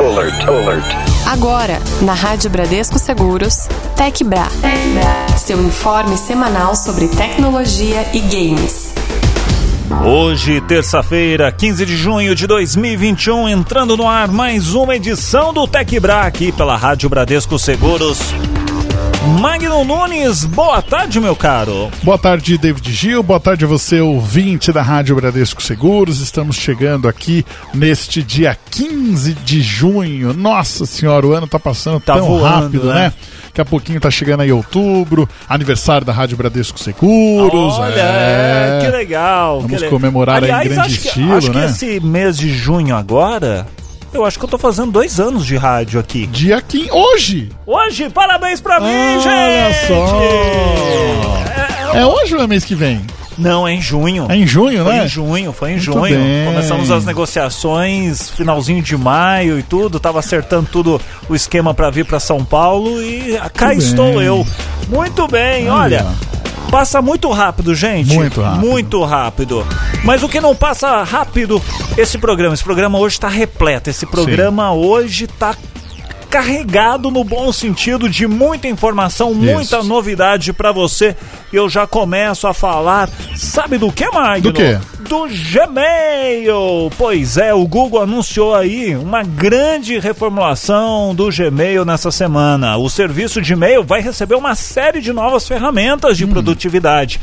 alert, 0.00 0.48
alert. 0.48 0.84
Agora, 1.26 1.78
na 2.00 2.14
Rádio 2.14 2.50
Bradesco 2.50 2.98
Seguros, 2.98 3.68
TecBra. 3.96 4.48
Seu 5.38 5.60
informe 5.62 6.16
semanal 6.16 6.74
sobre 6.74 7.06
tecnologia 7.08 8.06
e 8.14 8.20
games. 8.20 8.94
Hoje, 10.04 10.60
terça-feira, 10.62 11.52
15 11.52 11.84
de 11.84 11.96
junho 11.96 12.34
de 12.34 12.46
2021, 12.46 13.48
entrando 13.48 13.96
no 13.96 14.08
ar 14.08 14.28
mais 14.28 14.74
uma 14.74 14.96
edição 14.96 15.52
do 15.52 15.66
TecBra 15.66 16.22
aqui 16.22 16.50
pela 16.50 16.76
Rádio 16.76 17.08
Bradesco 17.08 17.58
Seguros. 17.58 18.18
Magno 19.22 19.84
Nunes, 19.84 20.46
boa 20.46 20.80
tarde, 20.80 21.20
meu 21.20 21.36
caro. 21.36 21.90
Boa 22.02 22.16
tarde, 22.16 22.56
David 22.56 22.90
Gil. 22.90 23.22
Boa 23.22 23.38
tarde 23.38 23.66
a 23.66 23.68
você, 23.68 24.00
ouvinte 24.00 24.72
da 24.72 24.80
Rádio 24.80 25.14
Bradesco 25.14 25.62
Seguros. 25.62 26.20
Estamos 26.20 26.56
chegando 26.56 27.06
aqui 27.06 27.44
neste 27.74 28.22
dia 28.22 28.56
15 28.70 29.34
de 29.34 29.60
junho. 29.60 30.32
Nossa 30.32 30.86
senhora, 30.86 31.26
o 31.26 31.32
ano 31.34 31.46
tá 31.46 31.58
passando 31.58 32.00
Tá 32.00 32.14
tão 32.14 32.28
voando, 32.28 32.44
rápido, 32.44 32.84
né? 32.86 32.94
né? 32.94 33.12
Daqui 33.48 33.60
a 33.60 33.64
pouquinho 33.64 34.00
tá 34.00 34.10
chegando 34.10 34.40
aí 34.40 34.50
outubro, 34.50 35.28
aniversário 35.46 36.06
da 36.06 36.14
Rádio 36.14 36.38
Bradesco 36.38 36.80
Seguros. 36.80 37.74
Olha, 37.78 38.00
é. 38.00 38.78
que 38.82 38.90
legal. 38.90 39.60
Vamos 39.60 39.82
que 39.82 39.88
comemorar 39.90 40.42
aí 40.42 40.50
em 40.50 40.68
grande 40.68 40.80
acho 40.80 41.00
que, 41.00 41.08
estilo, 41.08 41.36
acho 41.36 41.52
né? 41.52 41.60
que 41.60 41.66
esse 41.66 42.00
mês 42.00 42.38
de 42.38 42.50
junho 42.54 42.96
agora, 42.96 43.66
eu 44.12 44.24
acho 44.24 44.38
que 44.38 44.44
eu 44.44 44.48
tô 44.48 44.58
fazendo 44.58 44.90
dois 44.92 45.18
anos 45.20 45.46
de 45.46 45.56
rádio 45.56 45.98
aqui. 46.00 46.26
Dia 46.26 46.60
15. 46.60 46.90
Hoje! 46.90 47.48
Hoje, 47.66 48.10
parabéns 48.10 48.60
pra 48.60 48.80
mim, 48.80 48.86
Olha 48.86 49.20
gente! 49.72 49.86
só! 49.86 50.20
É 51.94 52.06
hoje 52.06 52.34
ou 52.36 52.42
é 52.42 52.46
mês 52.46 52.64
que 52.64 52.74
vem? 52.74 53.00
Não, 53.38 53.66
é 53.66 53.72
em 53.72 53.80
junho. 53.80 54.26
É 54.28 54.36
em 54.36 54.46
junho, 54.46 54.84
Foi 54.84 54.92
né? 54.94 55.04
em 55.04 55.08
junho, 55.08 55.52
foi 55.52 55.70
em 55.70 55.72
Muito 55.74 55.84
junho. 55.84 56.02
bem. 56.02 56.44
Começamos 56.46 56.90
as 56.90 57.04
negociações, 57.06 58.28
finalzinho 58.30 58.82
de 58.82 58.96
maio 58.96 59.58
e 59.58 59.62
tudo. 59.62 59.98
Tava 59.98 60.18
acertando 60.18 60.68
tudo 60.70 61.00
o 61.28 61.34
esquema 61.34 61.72
pra 61.72 61.88
vir 61.88 62.04
pra 62.04 62.20
São 62.20 62.44
Paulo 62.44 63.02
e 63.02 63.38
cá 63.54 63.68
Muito 63.68 63.82
estou 63.82 64.14
bem. 64.14 64.22
eu. 64.22 64.46
Muito 64.88 65.26
bem, 65.28 65.62
Aí, 65.64 65.68
olha. 65.70 66.06
Passa 66.70 67.00
muito 67.02 67.30
rápido, 67.30 67.74
gente. 67.74 68.14
Muito 68.14 68.40
rápido. 68.40 68.66
Muito 68.66 69.04
rápido. 69.04 69.66
Mas 70.04 70.22
o 70.22 70.28
que 70.28 70.40
não 70.40 70.54
passa 70.54 71.02
rápido, 71.02 71.60
esse 71.96 72.18
programa. 72.18 72.54
Esse 72.54 72.64
programa 72.64 72.98
hoje 72.98 73.18
tá 73.18 73.28
repleto. 73.28 73.90
Esse 73.90 74.06
programa 74.06 74.72
hoje 74.72 75.26
tá 75.26 75.54
carregado 76.30 77.10
no 77.10 77.24
bom 77.24 77.52
sentido 77.52 78.08
de 78.08 78.26
muita 78.26 78.68
informação, 78.68 79.34
muita 79.34 79.82
novidade 79.82 80.52
pra 80.52 80.70
você. 80.70 81.16
Eu 81.52 81.68
já 81.68 81.86
começo 81.88 82.46
a 82.46 82.54
falar, 82.54 83.10
sabe 83.34 83.76
do 83.76 83.90
que, 83.90 84.08
Magno? 84.10 84.52
Do 84.52 84.52
quê? 84.52 84.78
Do 85.10 85.26
Gmail. 85.26 86.88
Pois 86.96 87.36
é, 87.36 87.52
o 87.52 87.66
Google 87.66 88.00
anunciou 88.00 88.54
aí 88.54 88.94
uma 88.94 89.24
grande 89.24 89.98
reformulação 89.98 91.12
do 91.16 91.28
Gmail 91.30 91.84
nessa 91.84 92.12
semana. 92.12 92.76
O 92.76 92.88
serviço 92.88 93.42
de 93.42 93.54
e-mail 93.54 93.82
vai 93.82 94.00
receber 94.00 94.36
uma 94.36 94.54
série 94.54 95.00
de 95.00 95.12
novas 95.12 95.48
ferramentas 95.48 96.16
de 96.16 96.24
produtividade. 96.28 97.20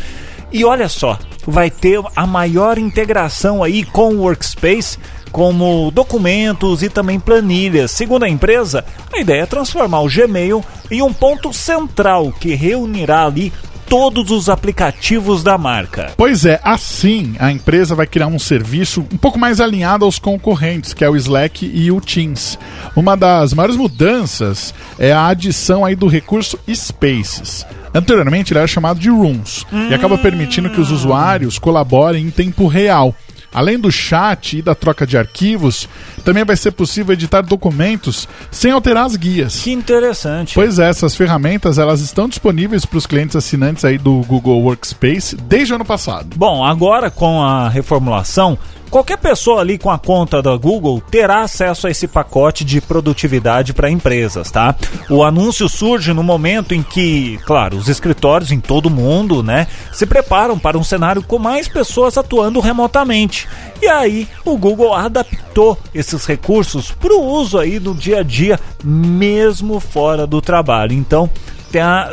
E 0.52 0.65
olha 0.65 0.89
só, 0.89 1.17
vai 1.45 1.71
ter 1.71 2.02
a 2.13 2.27
maior 2.27 2.77
integração 2.77 3.63
aí 3.63 3.85
com 3.85 4.15
o 4.15 4.23
Workspace, 4.23 4.99
como 5.31 5.89
documentos 5.89 6.83
e 6.83 6.89
também 6.89 7.21
planilhas. 7.21 7.91
Segundo 7.91 8.23
a 8.23 8.30
empresa, 8.30 8.83
a 9.13 9.17
ideia 9.17 9.43
é 9.43 9.45
transformar 9.45 10.02
o 10.02 10.09
Gmail 10.09 10.61
em 10.91 11.02
um 11.02 11.13
ponto 11.13 11.53
central 11.53 12.33
que 12.33 12.53
reunirá 12.53 13.25
ali 13.25 13.53
todos 13.88 14.31
os 14.31 14.49
aplicativos 14.49 15.43
da 15.43 15.57
marca. 15.57 16.11
Pois 16.17 16.45
é, 16.45 16.59
assim 16.63 17.35
a 17.39 17.52
empresa 17.52 17.95
vai 17.95 18.05
criar 18.05 18.27
um 18.27 18.39
serviço 18.39 19.05
um 19.11 19.17
pouco 19.17 19.39
mais 19.39 19.59
alinhado 19.59 20.05
aos 20.05 20.19
concorrentes, 20.19 20.93
que 20.93 21.03
é 21.03 21.09
o 21.09 21.16
Slack 21.16 21.66
e 21.66 21.91
o 21.91 22.02
Teams. 22.02 22.59
Uma 22.95 23.15
das 23.15 23.53
maiores 23.53 23.75
mudanças 23.77 24.73
é 24.99 25.11
a 25.11 25.27
adição 25.27 25.85
aí 25.85 25.95
do 25.95 26.08
recurso 26.08 26.59
Spaces. 26.73 27.65
Anteriormente 27.93 28.52
ele 28.52 28.59
era 28.59 28.67
chamado 28.67 28.99
de 28.99 29.09
Rooms 29.09 29.65
e 29.89 29.93
acaba 29.93 30.17
permitindo 30.17 30.69
que 30.69 30.81
os 30.81 30.92
usuários 30.92 31.58
colaborem 31.58 32.25
em 32.25 32.30
tempo 32.30 32.67
real. 32.67 33.15
Além 33.53 33.80
do 33.80 33.91
chat 33.91 34.58
e 34.58 34.61
da 34.61 34.75
troca 34.75 35.05
de 35.05 35.17
arquivos, 35.17 35.87
também 36.23 36.43
vai 36.43 36.55
ser 36.55 36.71
possível 36.71 37.13
editar 37.13 37.41
documentos 37.41 38.27
sem 38.52 38.71
alterar 38.71 39.05
as 39.05 39.15
guias. 39.15 39.61
Que 39.61 39.71
interessante. 39.71 40.53
Pois 40.53 40.80
é, 40.80 40.89
essas 40.89 41.15
ferramentas 41.15 41.77
elas 41.77 42.02
estão 42.02 42.27
disponíveis 42.27 42.86
para 42.86 42.97
os 42.97 43.07
clientes 43.07 43.36
assinantes 43.36 43.86
aí 43.86 43.97
do 43.97 44.21
Google 44.27 44.61
Workspace 44.61 45.36
desde 45.36 45.73
o 45.73 45.75
ano 45.75 45.86
passado. 45.86 46.36
Bom, 46.36 46.63
agora 46.63 47.09
com 47.09 47.41
a 47.41 47.69
reformulação, 47.69 48.57
qualquer 48.89 49.17
pessoa 49.17 49.61
ali 49.61 49.77
com 49.77 49.89
a 49.89 49.98
conta 49.98 50.42
da 50.42 50.55
Google 50.55 51.02
terá 51.09 51.42
acesso 51.42 51.87
a 51.87 51.92
esse 51.92 52.08
pacote 52.08 52.64
de 52.64 52.81
produtividade 52.81 53.73
para 53.73 53.89
empresas, 53.89 54.52
tá? 54.52 54.75
O 55.09 55.23
anúncio 55.23 55.70
surge 55.70 56.14
no 56.14 56.23
momento 56.23 56.73
em 56.73 56.81
que, 56.83 57.37
claro, 57.45 57.77
os 57.77 57.87
escritórios 57.87 58.52
em 58.52 58.59
todo 58.59 58.87
o 58.87 58.92
mundo, 58.92 59.43
né, 59.43 59.67
se 59.92 60.05
preparam 60.05 60.58
para 60.58 60.77
um 60.77 60.83
cenário 60.83 61.21
com 61.21 61.39
mais 61.39 61.67
pessoas 61.67 62.17
atuando 62.17 62.59
remotamente. 62.59 63.48
E 63.81 63.87
aí, 63.87 64.27
o 64.43 64.58
Google 64.58 64.93
adaptou 64.93 65.77
esses 65.93 66.25
recursos 66.25 66.92
para 66.92 67.14
o 67.14 67.23
uso 67.23 67.58
aí 67.58 67.80
do 67.80 67.93
dia 67.93 68.19
a 68.19 68.23
dia, 68.23 68.59
mesmo 68.83 69.80
fora 69.80 70.25
do 70.25 70.42
trabalho. 70.42 70.93
Então, 70.93 71.30
tem 71.72 71.82
a, 71.82 72.11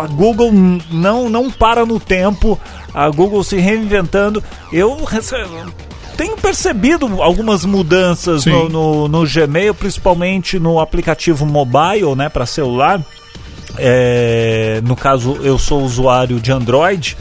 a 0.00 0.06
Google 0.06 0.50
não, 0.90 1.28
não 1.28 1.50
para 1.50 1.84
no 1.84 1.98
tempo, 1.98 2.58
a 2.94 3.08
Google 3.10 3.42
se 3.44 3.56
reinventando. 3.56 4.42
Eu 4.72 5.04
rece- 5.04 5.36
tenho 6.16 6.36
percebido 6.36 7.22
algumas 7.22 7.64
mudanças 7.64 8.44
no, 8.50 8.68
no, 8.68 9.08
no 9.08 9.24
Gmail, 9.26 9.74
principalmente 9.74 10.58
no 10.58 10.80
aplicativo 10.80 11.44
mobile, 11.46 12.14
né, 12.16 12.28
para 12.28 12.46
celular. 12.46 13.00
É, 13.76 14.80
no 14.84 14.96
caso, 14.96 15.38
eu 15.42 15.58
sou 15.58 15.82
usuário 15.82 16.40
de 16.40 16.50
Android. 16.50 17.16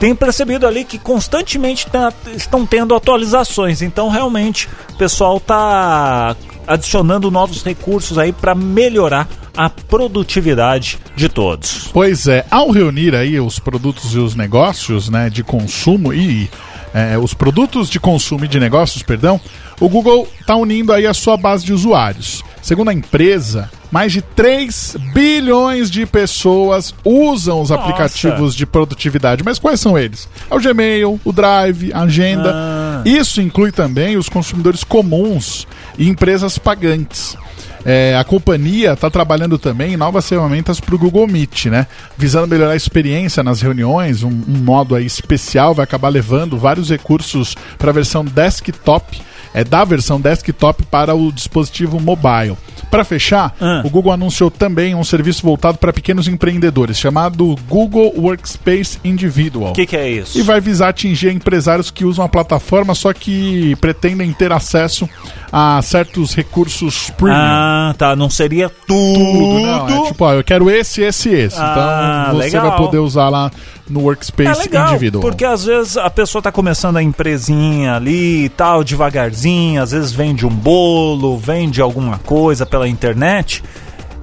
Tenho 0.00 0.16
percebido 0.16 0.66
ali 0.66 0.84
que 0.84 0.98
constantemente 0.98 1.86
tá- 1.88 2.12
estão 2.34 2.66
tendo 2.66 2.94
atualizações. 2.94 3.82
Então, 3.82 4.08
realmente, 4.08 4.68
o 4.94 4.96
pessoal 4.96 5.36
está 5.36 6.34
adicionando 6.66 7.30
novos 7.30 7.62
recursos 7.62 8.18
aí 8.18 8.32
para 8.32 8.54
melhorar 8.54 9.28
a 9.56 9.68
produtividade 9.68 10.98
de 11.14 11.28
todos. 11.28 11.88
Pois 11.92 12.26
é, 12.26 12.44
ao 12.50 12.70
reunir 12.70 13.14
aí 13.14 13.38
os 13.38 13.58
produtos 13.58 14.14
e 14.14 14.18
os 14.18 14.34
negócios 14.34 15.08
né, 15.08 15.28
de 15.28 15.42
consumo 15.44 16.12
e 16.12 16.50
é, 16.94 17.18
os 17.18 17.34
produtos 17.34 17.88
de 17.88 17.98
consumo 17.98 18.44
e 18.44 18.48
de 18.48 18.58
negócios, 18.60 19.02
perdão, 19.02 19.40
o 19.80 19.88
Google 19.88 20.28
está 20.40 20.56
unindo 20.56 20.92
aí 20.92 21.06
a 21.06 21.14
sua 21.14 21.36
base 21.36 21.64
de 21.64 21.72
usuários. 21.72 22.42
Segundo 22.62 22.90
a 22.90 22.94
empresa, 22.94 23.70
mais 23.90 24.12
de 24.12 24.22
3 24.22 24.96
bilhões 25.12 25.90
de 25.90 26.06
pessoas 26.06 26.94
usam 27.04 27.60
os 27.60 27.70
Nossa. 27.70 27.82
aplicativos 27.82 28.54
de 28.54 28.64
produtividade. 28.64 29.42
Mas 29.44 29.58
quais 29.58 29.80
são 29.80 29.98
eles? 29.98 30.28
É 30.50 30.54
o 30.54 30.60
Gmail, 30.60 31.20
o 31.24 31.32
Drive, 31.32 31.92
a 31.92 32.02
Agenda. 32.02 32.52
Ah. 32.54 32.81
Isso 33.04 33.40
inclui 33.40 33.72
também 33.72 34.16
os 34.16 34.28
consumidores 34.28 34.84
comuns 34.84 35.66
e 35.98 36.08
empresas 36.08 36.58
pagantes. 36.58 37.36
É, 37.84 38.16
a 38.16 38.22
companhia 38.22 38.92
está 38.92 39.10
trabalhando 39.10 39.58
também 39.58 39.94
em 39.94 39.96
novas 39.96 40.28
ferramentas 40.28 40.78
para 40.78 40.94
o 40.94 40.98
Google 40.98 41.26
Meet, 41.26 41.66
né? 41.66 41.86
Visando 42.16 42.46
melhorar 42.46 42.72
a 42.72 42.76
experiência 42.76 43.42
nas 43.42 43.60
reuniões, 43.60 44.22
um, 44.22 44.28
um 44.28 44.58
modo 44.58 44.94
aí 44.94 45.04
especial 45.04 45.74
vai 45.74 45.82
acabar 45.82 46.08
levando 46.08 46.56
vários 46.56 46.90
recursos 46.90 47.56
para 47.78 47.90
a 47.90 47.94
versão 47.94 48.24
desktop, 48.24 49.20
é 49.54 49.62
da 49.64 49.84
versão 49.84 50.20
desktop 50.20 50.84
para 50.84 51.14
o 51.14 51.30
dispositivo 51.32 52.00
mobile. 52.00 52.56
Para 52.90 53.04
fechar, 53.04 53.54
Ah. 53.60 53.82
o 53.84 53.88
Google 53.90 54.12
anunciou 54.12 54.50
também 54.50 54.94
um 54.94 55.02
serviço 55.04 55.42
voltado 55.42 55.78
para 55.78 55.92
pequenos 55.92 56.28
empreendedores, 56.28 56.98
chamado 56.98 57.56
Google 57.68 58.12
Workspace 58.18 58.98
Individual. 59.02 59.70
O 59.70 59.74
que, 59.74 59.86
que 59.86 59.96
é 59.96 60.08
isso? 60.10 60.38
E 60.38 60.42
vai 60.42 60.60
visar 60.60 60.88
atingir 60.90 61.32
empresários 61.32 61.90
que 61.90 62.04
usam 62.04 62.24
a 62.24 62.28
plataforma, 62.28 62.94
só 62.94 63.12
que 63.12 63.74
pretendem 63.76 64.30
ter 64.32 64.52
acesso 64.52 65.08
a 65.50 65.80
certos 65.82 66.34
recursos 66.34 67.10
premium. 67.16 67.36
Ah, 67.38 67.94
tá. 67.96 68.14
Não 68.16 68.28
seria 68.28 68.68
tudo. 68.86 69.18
Tudo, 69.18 69.60
não. 69.60 70.04
É 70.04 70.08
tipo, 70.08 70.24
ó, 70.24 70.32
eu 70.34 70.44
quero 70.44 70.70
esse, 70.70 71.00
esse, 71.02 71.30
esse. 71.30 71.56
Ah, 71.58 72.24
então 72.28 72.36
você 72.40 72.44
legal. 72.46 72.68
vai 72.68 72.76
poder 72.78 72.98
usar 72.98 73.28
lá 73.30 73.50
no 73.88 74.00
É 74.00 74.02
Workspace 74.04 74.60
legal, 74.60 74.90
Individual. 74.90 75.20
porque 75.22 75.44
às 75.44 75.64
vezes 75.64 75.96
a 75.96 76.08
pessoa 76.08 76.40
tá 76.40 76.50
começando 76.52 76.96
a 76.96 77.02
empresinha 77.02 77.96
ali 77.96 78.44
e 78.44 78.48
tal, 78.50 78.82
devagarzinho, 78.84 79.41
às 79.78 79.92
vezes 79.92 80.12
vende 80.12 80.46
um 80.46 80.50
bolo, 80.50 81.36
vende 81.38 81.80
alguma 81.80 82.18
coisa 82.18 82.64
pela 82.66 82.88
internet. 82.88 83.62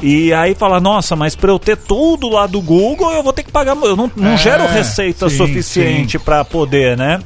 E 0.02 0.32
aí 0.34 0.56
fala, 0.56 0.80
nossa, 0.80 1.16
mas 1.16 1.36
para 1.36 1.52
eu 1.52 1.60
ter 1.60 1.76
tudo 1.76 2.30
lá 2.30 2.48
do 2.48 2.62
Google, 2.62 3.12
eu 3.12 3.22
vou 3.22 3.34
ter 3.34 3.44
que 3.44 3.52
pagar. 3.52 3.76
Eu 3.76 3.96
não, 3.98 4.10
não 4.16 4.32
É, 4.34 4.38
gero 4.38 4.66
receita 4.68 5.30
sim, 5.30 5.38
suficiente 5.38 6.18
para 6.18 6.46
poder, 6.46 6.96
né? 6.98 7.20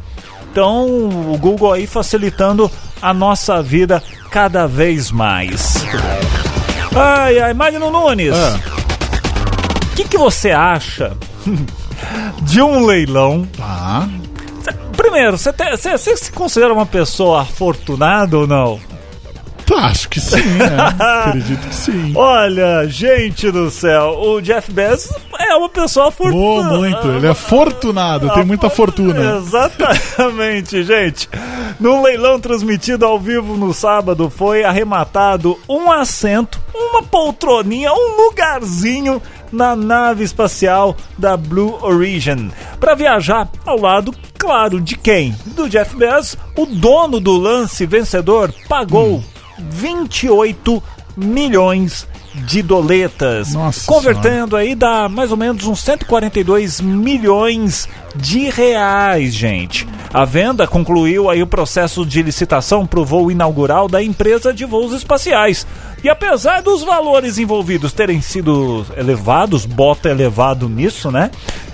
Então, 0.51 0.86
o 0.86 1.38
Google 1.40 1.72
aí 1.74 1.86
facilitando 1.88 2.69
a 3.01 3.13
nossa 3.13 3.62
vida 3.62 4.01
cada 4.31 4.68
vez 4.68 5.12
mais. 5.12 5.86
Ai, 6.96 7.39
ai, 7.39 7.54
Magno 7.54 7.89
Nunes, 7.92 8.34
Ah, 8.36 8.60
o 9.92 9.96
que, 9.96 10.04
que 10.06 10.18
você 10.18 10.51
acha 10.51 11.16
de 12.44 12.62
um 12.62 12.86
leilão 12.86 13.48
tá. 13.57 14.07
Primeiro, 15.13 15.38
você 15.38 15.54
te- 15.54 15.69
você- 15.69 15.92
você 15.95 16.18
se 16.18 16.31
considera 16.31 16.74
uma 16.74 16.88
pessoa 16.88 17.42
afortunada 17.44 18.36
ou 18.36 18.48
não? 18.48 18.80
Acho 19.77 20.10
que 20.10 20.19
sim, 20.19 20.42
né? 20.42 20.65
Acredito 21.00 21.68
que 21.68 21.75
sim. 21.75 22.13
Olha, 22.15 22.86
gente 22.88 23.50
do 23.51 23.69
céu, 23.71 24.19
o 24.21 24.42
Jeff 24.42 24.71
Bezos 24.71 25.12
é 25.39 25.56
uma 25.56 25.69
pessoa 25.69 26.07
Oh, 26.07 26.10
afortunada. 26.10 26.77
muito. 26.77 27.07
Ele 27.10 27.27
é 27.27 27.33
fortunado, 27.33 28.30
tem 28.33 28.44
muita 28.44 28.69
fortuna. 28.69 29.38
Exatamente, 29.38 30.81
gente. 30.83 31.30
No 31.80 32.01
leilão 32.04 32.39
transmitido 32.39 33.06
ao 33.06 33.19
vivo 33.19 33.56
no 33.56 33.74
sábado, 33.74 34.30
foi 34.36 34.63
arrematado 34.63 35.57
um 35.69 35.92
assento, 35.92 36.60
uma 36.75 37.01
poltroninha, 37.04 37.92
um 37.94 38.18
lugarzinho 38.25 39.21
na 39.54 39.76
nave 39.76 40.24
espacial 40.24 40.98
da 41.18 41.38
Blue 41.38 41.78
Origin 41.82 42.52
para 42.80 42.96
viajar 42.96 43.50
ao 43.66 43.80
lado, 43.80 44.14
claro, 44.38 44.82
de 44.82 44.98
quem? 44.98 45.34
Do 45.46 45.70
Jeff 45.70 45.96
Bezos. 45.96 46.36
O 46.58 46.66
dono 46.66 47.20
do 47.20 47.38
lance 47.38 47.86
vencedor 47.86 48.54
pagou 48.68 49.24
28 49.60 50.84
milhões 51.16 52.08
de 52.34 52.62
doletas, 52.62 53.54
Nossa 53.54 53.86
convertendo 53.86 54.56
aí 54.56 54.74
dá 54.76 55.08
mais 55.08 55.32
ou 55.32 55.38
menos 55.38 55.66
uns 55.66 55.80
142 55.82 56.82
milhões 56.82 57.88
de 58.16 58.50
reais, 58.50 59.34
gente. 59.34 59.88
A 60.14 60.26
venda 60.26 60.68
concluiu 60.68 61.30
aí 61.30 61.42
o 61.42 61.48
processo 61.48 62.06
de 62.06 62.22
licitação 62.22 62.86
para 62.86 63.00
o 63.00 63.06
voo 63.06 63.32
inaugural 63.32 63.88
da 63.88 64.02
empresa 64.02 64.54
de 64.54 64.66
voos 64.66 64.94
espaciais. 64.94 65.66
E 66.04 66.10
apesar 66.10 66.62
dos 66.62 66.84
valores 66.84 67.38
envolvidos 67.38 67.94
terem 67.94 68.22
sido 68.22 68.86
elevados, 68.98 69.66
bota 69.66 70.10
elevado 70.10 70.68
nisso, 70.68 71.10
né? 71.10 71.32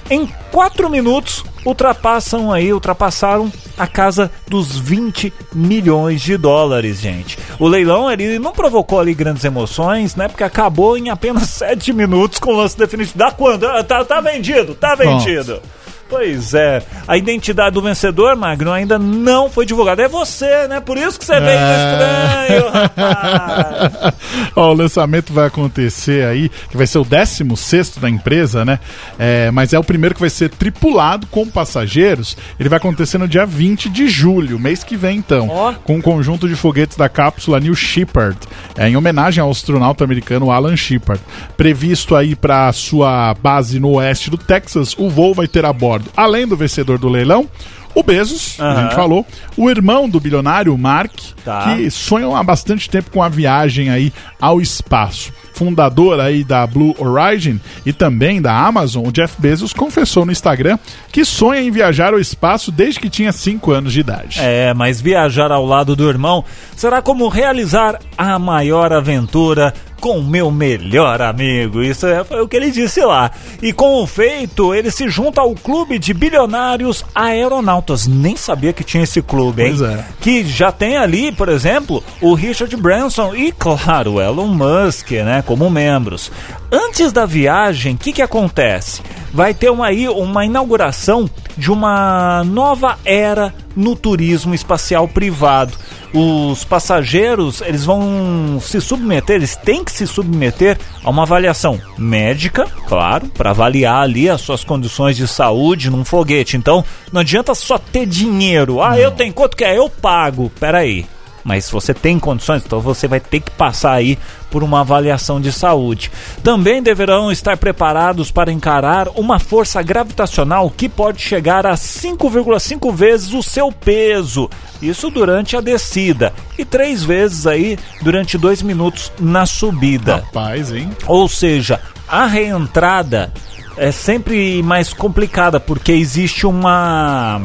Em 0.09 0.27
quatro 0.51 0.89
minutos 0.89 1.43
ultrapassam 1.63 2.51
aí, 2.51 2.73
ultrapassaram 2.73 3.51
a 3.77 3.85
casa 3.85 4.31
dos 4.47 4.77
20 4.77 5.31
milhões 5.53 6.21
de 6.21 6.35
dólares, 6.35 6.99
gente. 6.99 7.37
O 7.59 7.67
leilão 7.67 8.11
ele 8.11 8.39
não 8.39 8.51
provocou 8.51 8.99
ali 8.99 9.13
grandes 9.13 9.43
emoções, 9.45 10.15
né? 10.15 10.27
Porque 10.27 10.43
acabou 10.43 10.97
em 10.97 11.09
apenas 11.09 11.43
sete 11.51 11.93
minutos 11.93 12.39
com 12.39 12.51
o 12.51 12.57
lance 12.57 12.77
definitivo. 12.77 13.17
Dá 13.17 13.31
quando? 13.31 13.67
Ah, 13.67 13.83
tá, 13.83 14.03
tá 14.03 14.19
vendido, 14.19 14.73
tá 14.73 14.95
vendido. 14.95 15.61
Pois 16.09 16.53
é. 16.55 16.81
A 17.07 17.17
identidade 17.17 17.75
do 17.75 17.81
vencedor, 17.81 18.35
Magno, 18.35 18.71
ainda 18.71 18.97
não 18.97 19.49
foi 19.49 19.65
divulgada. 19.65 20.01
É 20.01 20.07
você, 20.07 20.67
né? 20.67 20.79
Por 20.79 20.97
isso 20.97 21.19
que 21.19 21.25
você 21.25 21.39
veio 21.39 21.59
É. 21.59 22.47
estranho, 22.47 22.71
rapaz. 22.73 24.13
Ó, 24.55 24.69
o 24.71 24.73
lançamento 24.73 25.31
vai 25.33 25.45
acontecer 25.47 26.25
aí, 26.25 26.49
que 26.69 26.77
vai 26.77 26.87
ser 26.87 26.97
o 26.97 27.03
16 27.05 27.97
da 27.97 28.09
empresa, 28.09 28.65
né? 28.65 28.79
É, 29.17 29.51
mas 29.51 29.73
é 29.73 29.79
o 29.79 29.83
primeiro 29.83 30.15
que 30.15 30.21
vai 30.21 30.29
ser 30.29 30.49
tripulado 30.49 31.27
com 31.27 31.47
passageiros. 31.47 32.35
Ele 32.59 32.69
vai 32.69 32.77
acontecer 32.77 33.17
no 33.17 33.27
dia 33.27 33.45
20 33.45 33.89
de 33.89 34.07
julho, 34.07 34.59
mês 34.59 34.83
que 34.83 34.97
vem, 34.97 35.17
então. 35.17 35.47
Ó. 35.49 35.73
Com 35.83 35.97
um 35.97 36.01
conjunto 36.01 36.47
de 36.47 36.55
foguetes 36.55 36.97
da 36.97 37.07
cápsula 37.09 37.59
New 37.59 37.75
Shepard, 37.75 38.37
é, 38.75 38.89
em 38.89 38.95
homenagem 38.97 39.41
ao 39.41 39.51
astronauta 39.51 40.03
americano 40.03 40.51
Alan 40.51 40.75
Shepard. 40.75 41.21
Previsto 41.55 42.15
aí 42.15 42.35
para 42.35 42.71
sua 42.73 43.33
base 43.41 43.79
no 43.79 43.91
oeste 43.93 44.29
do 44.29 44.37
Texas, 44.37 44.95
o 44.97 45.09
voo 45.09 45.33
vai 45.33 45.47
ter 45.47 45.65
a 45.65 45.73
bordo, 45.73 45.98
além 46.15 46.47
do 46.47 46.55
vencedor 46.57 46.97
do 46.97 47.09
leilão. 47.09 47.47
O 47.95 48.03
Bezos, 48.03 48.55
a 48.61 48.83
gente 48.83 48.93
falou, 48.95 49.25
o 49.57 49.67
irmão 49.69 50.07
do 50.07 50.19
bilionário, 50.19 50.73
o 50.73 50.77
Mark, 50.77 51.11
Tá. 51.43 51.75
que 51.75 51.89
sonham 51.89 52.35
há 52.35 52.43
bastante 52.43 52.87
tempo 52.87 53.09
com 53.09 53.23
a 53.23 53.27
viagem 53.27 53.89
aí 53.89 54.13
ao 54.39 54.61
espaço. 54.61 55.33
Fundador 55.53 56.19
aí 56.19 56.43
da 56.43 56.65
Blue 56.67 56.95
Origin 56.99 57.59
e 57.85 57.91
também 57.91 58.41
da 58.41 58.53
Amazon, 58.55 59.05
o 59.07 59.11
Jeff 59.11 59.35
Bezos 59.41 59.73
confessou 59.73 60.23
no 60.25 60.31
Instagram 60.31 60.77
que 61.11 61.25
sonha 61.25 61.61
em 61.61 61.71
viajar 61.71 62.13
ao 62.13 62.19
espaço 62.19 62.71
desde 62.71 62.99
que 62.99 63.09
tinha 63.09 63.31
5 63.31 63.71
anos 63.71 63.91
de 63.91 63.99
idade. 64.01 64.37
É, 64.39 64.73
mas 64.73 65.01
viajar 65.01 65.51
ao 65.51 65.65
lado 65.65 65.95
do 65.95 66.07
irmão 66.07 66.45
será 66.77 67.01
como 67.01 67.27
realizar 67.27 67.99
a 68.17 68.37
maior 68.37 68.93
aventura 68.93 69.73
com 69.99 70.17
o 70.17 70.23
meu 70.23 70.49
melhor 70.49 71.21
amigo. 71.21 71.83
Isso 71.83 72.07
é, 72.07 72.23
foi 72.23 72.41
o 72.41 72.47
que 72.47 72.55
ele 72.55 72.71
disse 72.71 73.01
lá. 73.01 73.31
E 73.61 73.73
com 73.73 74.01
o 74.01 74.07
feito, 74.07 74.73
ele 74.73 74.89
se 74.89 75.09
junta 75.09 75.41
ao 75.41 75.53
clube 75.53 75.99
de 75.99 76.13
bilionários 76.13 77.03
aeronautas. 77.13 78.07
Nem 78.07 78.35
sabia 78.35 78.73
que 78.73 78.83
tinha 78.83 79.03
esse 79.03 79.21
clube, 79.21 79.63
hein? 79.63 79.75
É. 79.83 80.03
Que 80.21 80.45
já 80.45 80.71
tem 80.71 80.97
ali, 80.97 81.31
por 81.31 81.49
exemplo, 81.49 82.03
o 82.21 82.33
Richard 82.33 82.75
Branson 82.77 83.35
e, 83.35 83.51
claro, 83.51 84.13
o 84.13 84.21
Elon 84.21 84.47
Musk, 84.47 85.11
né? 85.11 85.43
Como 85.45 85.69
membros. 85.69 86.31
Antes 86.71 87.11
da 87.11 87.25
viagem, 87.25 87.95
o 87.95 87.97
que, 87.97 88.13
que 88.13 88.21
acontece? 88.21 89.01
Vai 89.33 89.53
ter 89.53 89.69
uma, 89.69 89.87
aí 89.87 90.07
uma 90.07 90.45
inauguração 90.45 91.29
de 91.57 91.71
uma 91.71 92.43
nova 92.43 92.97
era 93.03 93.53
no 93.79 93.95
turismo 93.95 94.53
espacial 94.53 95.07
privado. 95.07 95.73
Os 96.13 96.63
passageiros, 96.65 97.61
eles 97.61 97.85
vão 97.85 98.59
se 98.61 98.81
submeter, 98.81 99.37
eles 99.37 99.55
têm 99.55 99.83
que 99.83 99.91
se 99.91 100.05
submeter 100.05 100.77
a 101.03 101.09
uma 101.09 101.23
avaliação 101.23 101.79
médica, 101.97 102.67
claro, 102.87 103.27
para 103.27 103.51
avaliar 103.51 104.03
ali 104.03 104.29
as 104.29 104.41
suas 104.41 104.63
condições 104.63 105.15
de 105.15 105.27
saúde 105.27 105.89
num 105.89 106.03
foguete. 106.03 106.57
Então, 106.57 106.83
não 107.11 107.21
adianta 107.21 107.55
só 107.55 107.77
ter 107.77 108.05
dinheiro. 108.05 108.81
Ah, 108.81 108.99
eu 108.99 109.11
tenho 109.11 109.33
quanto 109.33 109.55
que 109.55 109.63
é? 109.63 109.77
Eu 109.77 109.89
pago. 109.89 110.51
Peraí. 110.59 111.05
Mas 111.43 111.65
se 111.65 111.71
você 111.71 111.93
tem 111.93 112.19
condições, 112.19 112.63
então 112.65 112.79
você 112.79 113.07
vai 113.07 113.19
ter 113.19 113.39
que 113.39 113.51
passar 113.51 113.93
aí 113.93 114.17
por 114.49 114.63
uma 114.63 114.81
avaliação 114.81 115.39
de 115.39 115.51
saúde. 115.51 116.11
Também 116.43 116.81
deverão 116.81 117.31
estar 117.31 117.57
preparados 117.57 118.31
para 118.31 118.51
encarar 118.51 119.07
uma 119.15 119.39
força 119.39 119.81
gravitacional 119.81 120.69
que 120.69 120.89
pode 120.89 121.21
chegar 121.21 121.65
a 121.65 121.73
5,5 121.73 122.93
vezes 122.93 123.33
o 123.33 123.43
seu 123.43 123.71
peso. 123.71 124.49
Isso 124.81 125.09
durante 125.09 125.55
a 125.55 125.61
descida 125.61 126.33
e 126.57 126.65
três 126.65 127.03
vezes 127.03 127.45
aí 127.45 127.77
durante 128.01 128.37
dois 128.37 128.61
minutos 128.61 129.11
na 129.19 129.45
subida. 129.45 130.17
Rapaz, 130.17 130.71
hein? 130.71 130.89
Ou 131.05 131.27
seja, 131.27 131.79
a 132.07 132.25
reentrada 132.25 133.31
é 133.77 133.91
sempre 133.91 134.61
mais 134.63 134.93
complicada 134.93 135.59
porque 135.59 135.91
existe 135.91 136.45
uma 136.45 137.41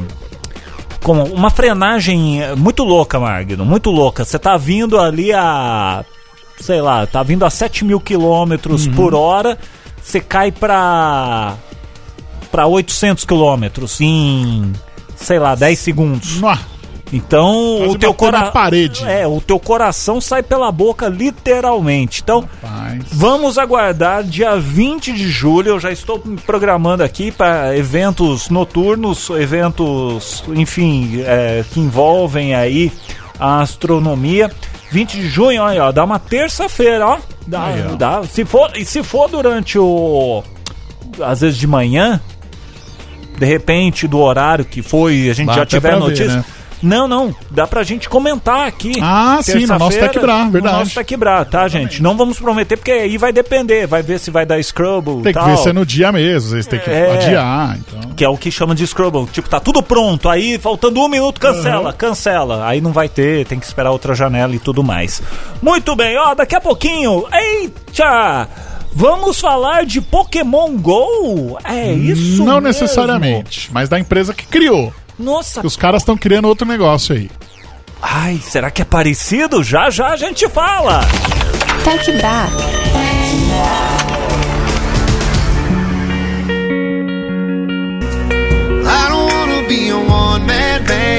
como 1.05 1.23
uma 1.23 1.51
frenagem 1.51 2.41
muito 2.57 2.83
louca, 2.83 3.21
Magno, 3.21 3.65
muito 3.65 3.91
louca. 3.91 4.25
Você 4.25 4.39
tá 4.39 4.57
vindo 4.57 4.99
ali 4.99 5.33
a 5.33 6.05
sei 6.59 6.81
lá, 6.81 7.07
tá 7.07 7.23
vindo 7.23 7.45
a 7.45 7.51
7 7.51 7.85
mil 7.85 8.01
quilômetros 8.01 8.89
por 8.89 9.15
hora, 9.15 9.59
você 10.03 10.19
cai 10.19 10.51
pra 10.51 11.55
para 12.51 12.67
800 12.67 13.25
quilômetros 13.25 14.01
em 14.01 14.73
sei 15.15 15.39
lá 15.39 15.55
10 15.55 15.79
segundos. 15.79 16.37
Mua. 16.39 16.59
Então 17.17 17.77
Quase 17.79 17.95
o 17.95 17.99
teu 17.99 18.13
coração 18.13 19.07
é, 19.07 19.27
o 19.27 19.41
teu 19.41 19.59
coração 19.61 20.21
sai 20.21 20.43
pela 20.43 20.73
boca 20.73 21.09
literalmente. 21.09 22.21
Então 22.23 22.49
Rapaz. 22.63 23.05
Vamos 23.13 23.57
aguardar 23.57 24.25
dia 24.25 24.57
20 24.57 25.13
de 25.13 25.29
julho. 25.29 25.69
Eu 25.71 25.81
já 25.81 25.93
estou 25.93 26.21
me 26.25 26.37
programando 26.37 27.03
aqui 27.05 27.31
para 27.31 27.77
eventos 27.77 28.49
noturnos, 28.49 29.31
eventos, 29.31 30.43
enfim, 30.55 31.23
é, 31.25 31.65
que 31.71 31.79
envolvem 31.81 32.55
aí 32.55 32.91
a 33.39 33.61
astronomia. 33.61 34.51
20 34.91 35.13
de 35.17 35.29
junho, 35.29 35.63
olha, 35.63 35.85
ó, 35.85 35.93
dá 35.93 36.05
uma 36.05 36.19
terça-feira, 36.19 37.07
ó. 37.07 37.19
Dá, 37.47 37.65
Aí, 37.65 37.85
ó. 37.93 37.97
dá. 37.97 38.23
Se 38.25 38.45
for, 38.45 38.71
e 38.77 38.85
se 38.85 39.03
for 39.03 39.29
durante 39.29 39.79
o. 39.79 40.43
Às 41.21 41.41
vezes 41.43 41.59
de 41.59 41.67
manhã, 41.67 42.21
de 43.39 43.45
repente, 43.47 44.07
do 44.07 44.19
horário 44.21 44.65
que 44.65 44.83
foi, 44.83 45.29
a 45.29 45.35
gente 45.35 45.55
já 45.55 45.67
tiver 45.67 45.91
pra 45.91 45.99
ver, 45.99 46.05
notícia. 46.05 46.37
né? 46.37 46.45
Não, 46.83 47.09
não, 47.09 47.35
dá 47.51 47.67
pra 47.67 47.83
gente 47.83 48.09
comentar 48.09 48.67
aqui. 48.67 48.93
Ah, 49.01 49.39
sim, 49.43 49.67
no 49.67 49.79
nosso 49.79 49.99
Tech 49.99 50.19
Bra, 50.19 50.45
verdade. 50.49 50.75
No 50.75 50.81
nosso 50.81 50.95
Tech 50.95 51.17
Bra, 51.17 51.45
tá, 51.45 51.67
gente? 51.69 52.03
Não 52.03 52.17
vamos 52.17 52.39
prometer, 52.39 52.77
porque 52.77 52.91
aí 52.93 53.17
vai 53.17 53.33
depender. 53.33 53.87
Vai 53.87 54.03
ver 54.03 54.19
se 54.19 54.31
vai 54.31 54.45
dar 54.45 54.63
Scrubble 54.63 55.23
Tem 55.23 55.33
que 55.33 55.39
tal, 55.39 55.47
ver 55.49 55.57
se 55.59 55.69
é 55.69 55.73
no 55.73 55.87
dia 55.87 56.13
mesmo, 56.13 56.51
vocês 56.51 56.67
têm 56.67 56.79
que 56.79 56.91
É. 56.91 57.13
adiar, 57.15 57.79
então. 57.79 58.11
Que 58.13 58.25
é 58.25 58.29
o 58.29 58.37
que 58.37 58.51
chama 58.51 58.75
de 58.75 58.87
Scrubble. 58.87 59.27
Tipo, 59.33 59.49
tá 59.49 59.59
tudo 59.61 59.83
pronto. 59.83 60.29
Aí, 60.29 60.59
faltando 60.59 61.01
um 61.01 61.09
minuto, 61.09 61.41
cancela, 61.41 61.93
cancela. 61.93 62.67
Aí 62.67 62.81
não 62.81 62.93
vai 62.93 63.09
ter, 63.09 63.47
tem 63.47 63.59
que 63.59 63.67
esperar 63.67 63.91
outra 63.91 64.15
janela 64.15 64.55
e 64.55 64.59
tudo 64.59 64.83
mais. 64.85 65.23
Muito 65.63 65.97
bem, 65.97 66.17
ó, 66.19 66.35
daqui 66.35 66.55
a 66.55 66.61
pouquinho. 66.61 67.25
Eita! 67.33 68.49
Vamos 68.97 69.41
falar 69.41 69.85
de 69.85 70.01
Pokémon 70.01 70.77
GO? 70.77 71.59
É 71.65 71.93
isso 71.93 72.45
Não 72.45 72.61
mesmo. 72.61 72.61
necessariamente, 72.69 73.69
mas 73.73 73.89
da 73.89 73.99
empresa 73.99 74.33
que 74.33 74.47
criou. 74.47 74.93
Nossa, 75.19 75.65
os 75.67 75.77
caras 75.77 76.03
estão 76.03 76.17
criando 76.17 76.49
outro 76.49 76.67
negócio 76.67 77.15
aí. 77.15 77.31
ai, 78.03 78.41
será 78.43 78.71
que 78.71 78.83
é 78.83 78.85
parecido? 78.85 79.63
Já 79.63 79.91
já 79.91 80.09
a 80.09 80.17
gente 80.17 80.49
fala. 80.49 81.01
Tech 81.85 82.11
Bra. 82.13 82.47
Band. 82.93 83.95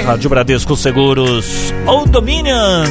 Rádio 0.06 0.30
Bradesco 0.30 0.78
Seguros, 0.78 1.74
Old 1.88 2.12
Dominion. 2.12 2.86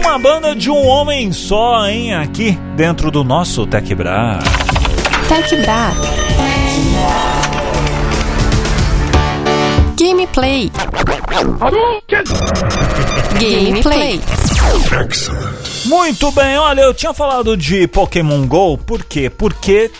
Uma 0.00 0.18
banda 0.18 0.54
de 0.54 0.70
um 0.70 0.86
homem 0.86 1.32
só, 1.32 1.86
hein? 1.88 2.14
Aqui 2.14 2.56
dentro 2.76 3.10
do 3.10 3.24
nosso 3.24 3.66
Tech 3.66 3.92
Bra. 3.94 4.38
Tech 5.28 5.56
Bra. 5.56 5.90
Gameplay. 9.96 10.70
Gameplay. 13.40 14.20
Muito 15.86 16.30
bem, 16.32 16.58
olha, 16.58 16.82
eu 16.82 16.92
tinha 16.92 17.14
falado 17.14 17.56
de 17.56 17.86
Pokémon 17.88 18.46
GO, 18.46 18.76
por 18.76 19.02
quê? 19.04 19.30
Porque, 19.30 19.90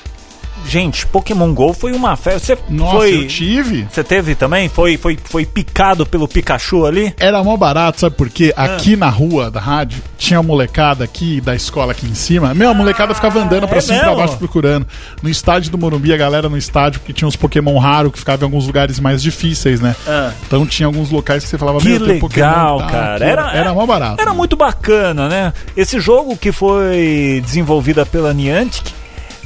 gente, 0.68 1.06
Pokémon 1.06 1.52
GO 1.52 1.72
foi 1.72 1.92
uma 1.92 2.16
festa. 2.16 2.56
Você 2.56 2.58
Nossa, 2.68 2.96
foi. 2.96 3.16
eu 3.16 3.26
tive. 3.28 3.86
Você 3.90 4.04
teve 4.04 4.34
também? 4.34 4.68
Foi, 4.68 4.96
foi, 4.96 5.18
foi 5.22 5.46
picado 5.46 6.04
pelo 6.06 6.28
Pikachu 6.28 6.84
ali? 6.86 7.14
Era 7.18 7.42
mó 7.42 7.56
barato, 7.56 8.00
sabe 8.00 8.16
por 8.16 8.28
quê? 8.28 8.52
Aqui 8.56 8.96
na 8.96 9.08
rua 9.08 9.50
da 9.50 9.60
rádio, 9.60 10.02
tinha 10.18 10.40
uma 10.40 10.46
molecada 10.46 11.04
aqui 11.04 11.40
da 11.40 11.54
escola 11.54 11.92
aqui 11.92 12.06
em 12.06 12.14
cima. 12.14 12.54
Meu, 12.54 12.70
a 12.70 12.74
molecada 12.74 13.14
ficava 13.14 13.40
andando 13.40 13.66
pra 13.68 13.78
é 13.78 13.80
cima 13.80 13.98
e 13.98 14.00
pra 14.00 14.14
baixo 14.14 14.36
procurando. 14.36 14.86
No 15.22 15.28
estádio 15.28 15.70
do 15.70 15.78
Morumbi, 15.78 16.12
a 16.12 16.16
galera 16.16 16.48
no 16.48 16.56
estádio, 16.56 17.00
porque 17.00 17.12
tinha 17.12 17.28
uns 17.28 17.36
Pokémon 17.36 17.78
raros 17.78 18.12
que 18.12 18.18
ficavam 18.18 18.42
em 18.42 18.50
alguns 18.50 18.66
lugares 18.66 18.98
mais 19.00 19.22
difíceis, 19.22 19.80
né? 19.80 19.94
Ah. 20.06 20.32
Então 20.46 20.66
tinha 20.66 20.86
alguns 20.86 21.10
locais 21.10 21.44
que 21.44 21.50
você 21.50 21.58
falava, 21.58 21.78
Que 21.78 21.88
meu, 21.88 21.98
tem 21.98 22.08
legal, 22.08 22.20
Pokémon, 22.20 22.78
tá, 22.78 22.86
cara. 22.86 23.14
aqui. 23.16 23.24
Era, 23.24 23.52
era 23.52 23.74
mó 23.74 23.86
barato. 23.86 24.20
Era 24.20 24.34
muito 24.34 24.56
bacana, 24.56 25.28
né? 25.28 25.52
Esse 25.76 26.00
jogo 26.00 26.36
que 26.36 26.52
foi 26.52 27.42
desenvolvida 27.44 28.04
pela 28.04 28.32
Niantic, 28.32 28.92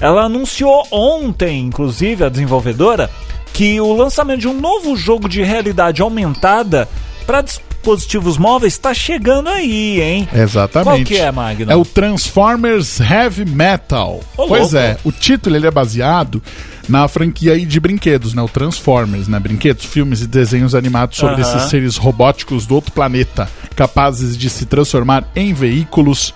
ela 0.01 0.23
anunciou 0.23 0.87
ontem, 0.91 1.61
inclusive, 1.61 2.25
a 2.25 2.29
desenvolvedora, 2.29 3.11
que 3.53 3.81
o 3.81 3.93
lançamento 3.93 4.41
de 4.41 4.49
um 4.49 4.59
novo 4.59 4.97
jogo 4.97 5.29
de 5.29 5.43
realidade 5.43 6.01
aumentada 6.01 6.89
para 7.27 7.43
dispositivos 7.43 8.37
móveis 8.39 8.75
está 8.75 8.93
chegando 8.93 9.49
aí, 9.49 10.01
hein? 10.01 10.29
Exatamente. 10.33 10.85
Qual 10.85 11.05
que 11.05 11.17
é, 11.17 11.31
Magno? 11.31 11.71
É 11.71 11.77
o 11.77 11.85
Transformers 11.85 13.01
Heavy 13.01 13.45
Metal. 13.45 14.21
Ô, 14.37 14.47
pois 14.47 14.73
louco. 14.73 14.77
é, 14.77 14.97
o 15.05 15.13
título 15.13 15.57
ele 15.57 15.67
é 15.67 15.71
baseado 15.71 16.43
na 16.89 17.07
franquia 17.07 17.53
aí 17.53 17.65
de 17.65 17.79
brinquedos, 17.79 18.35
né? 18.35 18.43
O 18.43 18.49
Transformers, 18.49 19.29
né? 19.29 19.39
Brinquedos, 19.39 19.85
filmes 19.85 20.23
e 20.23 20.27
desenhos 20.27 20.75
animados 20.75 21.19
sobre 21.19 21.41
esses 21.41 21.63
seres 21.65 21.97
robóticos 21.97 22.67
do 22.67 22.75
outro 22.75 22.93
planeta, 22.93 23.49
capazes 23.77 24.37
de 24.37 24.51
se 24.51 24.67
transformar 24.67 25.31
em 25.37 25.53
veículos 25.55 26.35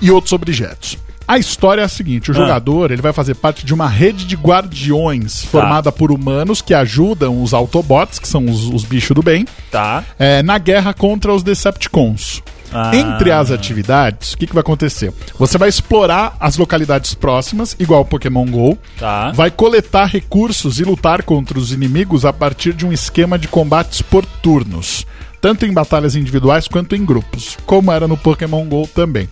e 0.00 0.10
outros 0.10 0.32
objetos. 0.32 0.96
A 1.30 1.38
história 1.38 1.82
é 1.82 1.84
a 1.84 1.88
seguinte: 1.88 2.28
o 2.30 2.34
Ah. 2.34 2.36
jogador 2.36 2.90
ele 2.90 3.00
vai 3.00 3.12
fazer 3.12 3.36
parte 3.36 3.64
de 3.64 3.72
uma 3.72 3.86
rede 3.88 4.24
de 4.24 4.34
guardiões 4.34 5.42
Tá. 5.42 5.48
formada 5.48 5.92
por 5.92 6.10
humanos 6.10 6.60
que 6.60 6.74
ajudam 6.74 7.40
os 7.40 7.54
Autobots, 7.54 8.18
que 8.18 8.26
são 8.26 8.44
os, 8.46 8.64
os 8.64 8.84
bichos 8.84 9.14
do 9.14 9.22
bem, 9.22 9.46
Tá. 9.70 10.02
é, 10.18 10.42
na 10.42 10.58
guerra 10.58 10.92
contra 10.92 11.32
os 11.32 11.44
Decepticons. 11.44 12.42
Ah. 12.72 12.90
Entre 12.94 13.30
as 13.30 13.50
atividades, 13.52 14.32
o 14.32 14.38
que, 14.38 14.46
que 14.46 14.54
vai 14.54 14.60
acontecer? 14.60 15.12
Você 15.38 15.56
vai 15.58 15.68
explorar 15.68 16.36
as 16.40 16.56
localidades 16.56 17.14
próximas, 17.14 17.76
igual 17.78 18.00
o 18.02 18.04
Pokémon 18.04 18.46
GO. 18.46 18.76
Tá. 18.98 19.30
Vai 19.32 19.50
coletar 19.52 20.06
recursos 20.06 20.78
e 20.80 20.84
lutar 20.84 21.22
contra 21.22 21.58
os 21.58 21.72
inimigos 21.72 22.24
a 22.24 22.32
partir 22.32 22.72
de 22.72 22.84
um 22.86 22.92
esquema 22.92 23.38
de 23.38 23.46
combates 23.48 24.02
por 24.02 24.24
turnos. 24.24 25.04
Tanto 25.40 25.64
em 25.64 25.72
batalhas 25.72 26.14
individuais 26.14 26.68
quanto 26.68 26.94
em 26.94 27.04
grupos, 27.04 27.56
como 27.66 27.90
era 27.90 28.06
no 28.06 28.16
Pokémon 28.16 28.64
GO 28.66 28.86
também. 28.94 29.28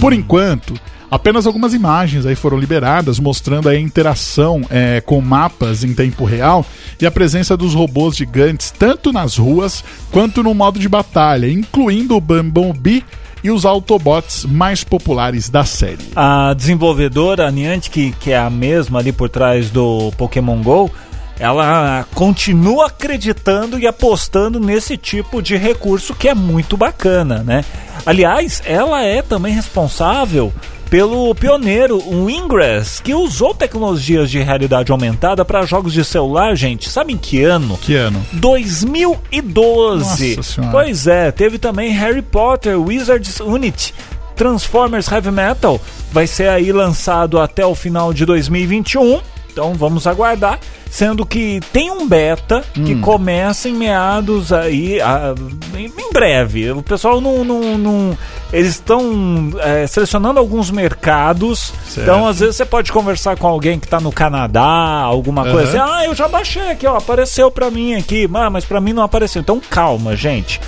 Por 0.00 0.12
enquanto, 0.12 0.74
apenas 1.10 1.46
algumas 1.46 1.74
imagens 1.74 2.26
aí 2.26 2.34
foram 2.34 2.58
liberadas, 2.58 3.18
mostrando 3.18 3.68
a 3.68 3.78
interação 3.78 4.62
é, 4.70 5.00
com 5.00 5.20
mapas 5.20 5.84
em 5.84 5.94
tempo 5.94 6.24
real 6.24 6.64
e 7.00 7.06
a 7.06 7.10
presença 7.10 7.56
dos 7.56 7.74
robôs 7.74 8.16
gigantes 8.16 8.70
tanto 8.70 9.12
nas 9.12 9.36
ruas 9.36 9.84
quanto 10.10 10.42
no 10.42 10.54
modo 10.54 10.78
de 10.78 10.88
batalha, 10.88 11.50
incluindo 11.50 12.16
o 12.16 12.20
Bumblebee 12.20 13.04
e 13.42 13.50
os 13.50 13.64
Autobots 13.64 14.44
mais 14.44 14.82
populares 14.82 15.48
da 15.48 15.64
série. 15.64 16.04
A 16.16 16.52
desenvolvedora, 16.54 17.50
Niantic, 17.50 18.14
que 18.18 18.32
é 18.32 18.38
a 18.38 18.50
mesma 18.50 18.98
ali 18.98 19.12
por 19.12 19.28
trás 19.28 19.70
do 19.70 20.10
Pokémon 20.16 20.60
GO, 20.62 20.90
ela 21.38 22.06
continua 22.14 22.86
acreditando 22.86 23.78
e 23.78 23.86
apostando 23.86 24.58
nesse 24.58 24.96
tipo 24.96 25.42
de 25.42 25.56
recurso 25.56 26.14
que 26.14 26.28
é 26.28 26.34
muito 26.34 26.76
bacana, 26.76 27.42
né? 27.42 27.64
Aliás, 28.06 28.62
ela 28.64 29.02
é 29.02 29.20
também 29.20 29.52
responsável 29.52 30.52
pelo 30.90 31.34
pioneiro, 31.34 31.98
o 31.98 32.30
Ingress, 32.30 33.00
que 33.00 33.14
usou 33.14 33.52
tecnologias 33.52 34.30
de 34.30 34.40
realidade 34.40 34.92
aumentada 34.92 35.44
para 35.44 35.66
jogos 35.66 35.92
de 35.92 36.04
celular, 36.04 36.54
gente. 36.54 36.88
Sabe 36.88 37.12
em 37.12 37.16
que 37.16 37.42
ano? 37.42 37.76
Que 37.78 37.96
ano? 37.96 38.24
2012. 38.34 40.36
Nossa 40.36 40.42
Senhora. 40.42 40.72
Pois 40.72 41.06
é, 41.06 41.32
teve 41.32 41.58
também 41.58 41.90
Harry 41.90 42.22
Potter, 42.22 42.80
Wizards 42.80 43.40
Unity, 43.40 43.92
Transformers 44.36 45.10
Heavy 45.10 45.30
Metal, 45.30 45.80
vai 46.12 46.26
ser 46.26 46.48
aí 46.48 46.70
lançado 46.70 47.40
até 47.40 47.66
o 47.66 47.74
final 47.74 48.12
de 48.12 48.24
2021. 48.24 49.20
Então 49.56 49.72
vamos 49.72 50.06
aguardar, 50.06 50.58
sendo 50.90 51.24
que 51.24 51.60
tem 51.72 51.90
um 51.90 52.06
beta 52.06 52.62
que 52.74 52.92
Hum. 52.94 53.00
começa 53.00 53.70
em 53.70 53.72
meados 53.72 54.52
aí, 54.52 55.00
ah, 55.00 55.34
em, 55.74 55.86
em 55.86 56.12
breve. 56.12 56.70
O 56.72 56.82
pessoal 56.82 57.22
não, 57.22 57.42
não, 57.42 57.78
não- 57.78 58.18
eles 58.52 58.72
estão 58.72 59.50
é, 59.60 59.86
selecionando 59.86 60.38
alguns 60.38 60.70
mercados. 60.70 61.72
Certo. 61.88 62.02
Então 62.02 62.28
às 62.28 62.38
vezes 62.40 62.56
você 62.56 62.66
pode 62.66 62.92
conversar 62.92 63.38
com 63.38 63.46
alguém 63.46 63.78
que 63.80 63.86
está 63.86 63.98
no 63.98 64.12
Canadá, 64.12 64.62
alguma 65.00 65.44
coisa 65.50 65.78
Aham. 65.78 65.84
assim. 65.90 66.00
Ah, 66.02 66.04
eu 66.04 66.14
já 66.14 66.28
baixei 66.28 66.70
aqui, 66.70 66.86
ó, 66.86 66.98
apareceu 66.98 67.50
pra 67.50 67.70
mim 67.70 67.94
aqui, 67.94 68.28
ah, 68.34 68.50
mas 68.50 68.66
pra 68.66 68.78
mim 68.78 68.92
não 68.92 69.04
apareceu. 69.04 69.40
Então 69.40 69.58
calma, 69.70 70.14
gente. 70.14 70.60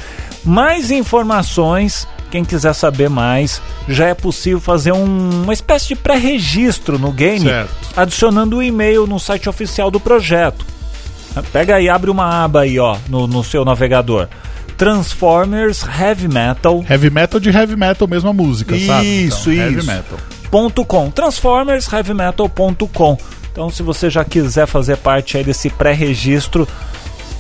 Mais 0.43 0.91
informações, 0.91 2.09
quem 2.31 2.45
quiser 2.45 2.73
saber 2.75 3.09
mais, 3.11 3.61
já 3.89 4.07
é 4.07 4.15
possível 4.15 4.61
fazer 4.61 4.93
um- 4.93 5.43
uma 5.43 5.53
espécie 5.53 5.89
de 5.89 5.97
pré-registro 5.97 6.99
no 6.99 7.11
game, 7.13 7.41
Certo. 7.49 7.71
adicionando 7.97 8.57
o 8.59 8.63
e-mail 8.63 9.07
no 9.07 9.19
site 9.19 9.49
oficial 9.49 9.91
do 9.91 9.99
projeto. 10.01 10.65
Pega 11.53 11.77
aí, 11.77 11.89
abre 11.89 12.11
uma 12.11 12.45
aba 12.45 12.61
aí, 12.63 12.79
ó, 12.79 12.97
no, 13.09 13.27
no 13.27 13.43
seu 13.45 13.65
navegador. 13.65 14.29
Transformers 14.77 15.85
Heavy 16.01 16.29
Metal 16.29 16.85
Heavy 16.89 17.11
Metal 17.11 17.41
de 17.41 17.51
Heavy 17.51 17.77
Metal, 17.77 18.07
mesma 18.09 18.33
música, 18.33 18.79
sabe? 18.79 19.07
Isso, 19.27 19.51
Então, 19.51 19.65
Heavy 19.65 19.79
isso. 19.79 19.87
Metal. 19.87 20.19
.com, 20.87 21.11
transformersheavymetal.com. 21.11 23.19
Então, 23.53 23.69
se 23.71 23.83
você 23.83 24.09
já 24.09 24.25
quiser 24.25 24.67
fazer 24.67 24.97
parte 24.99 25.37
aí 25.37 25.43
desse 25.45 25.69
pré-registro, 25.69 26.67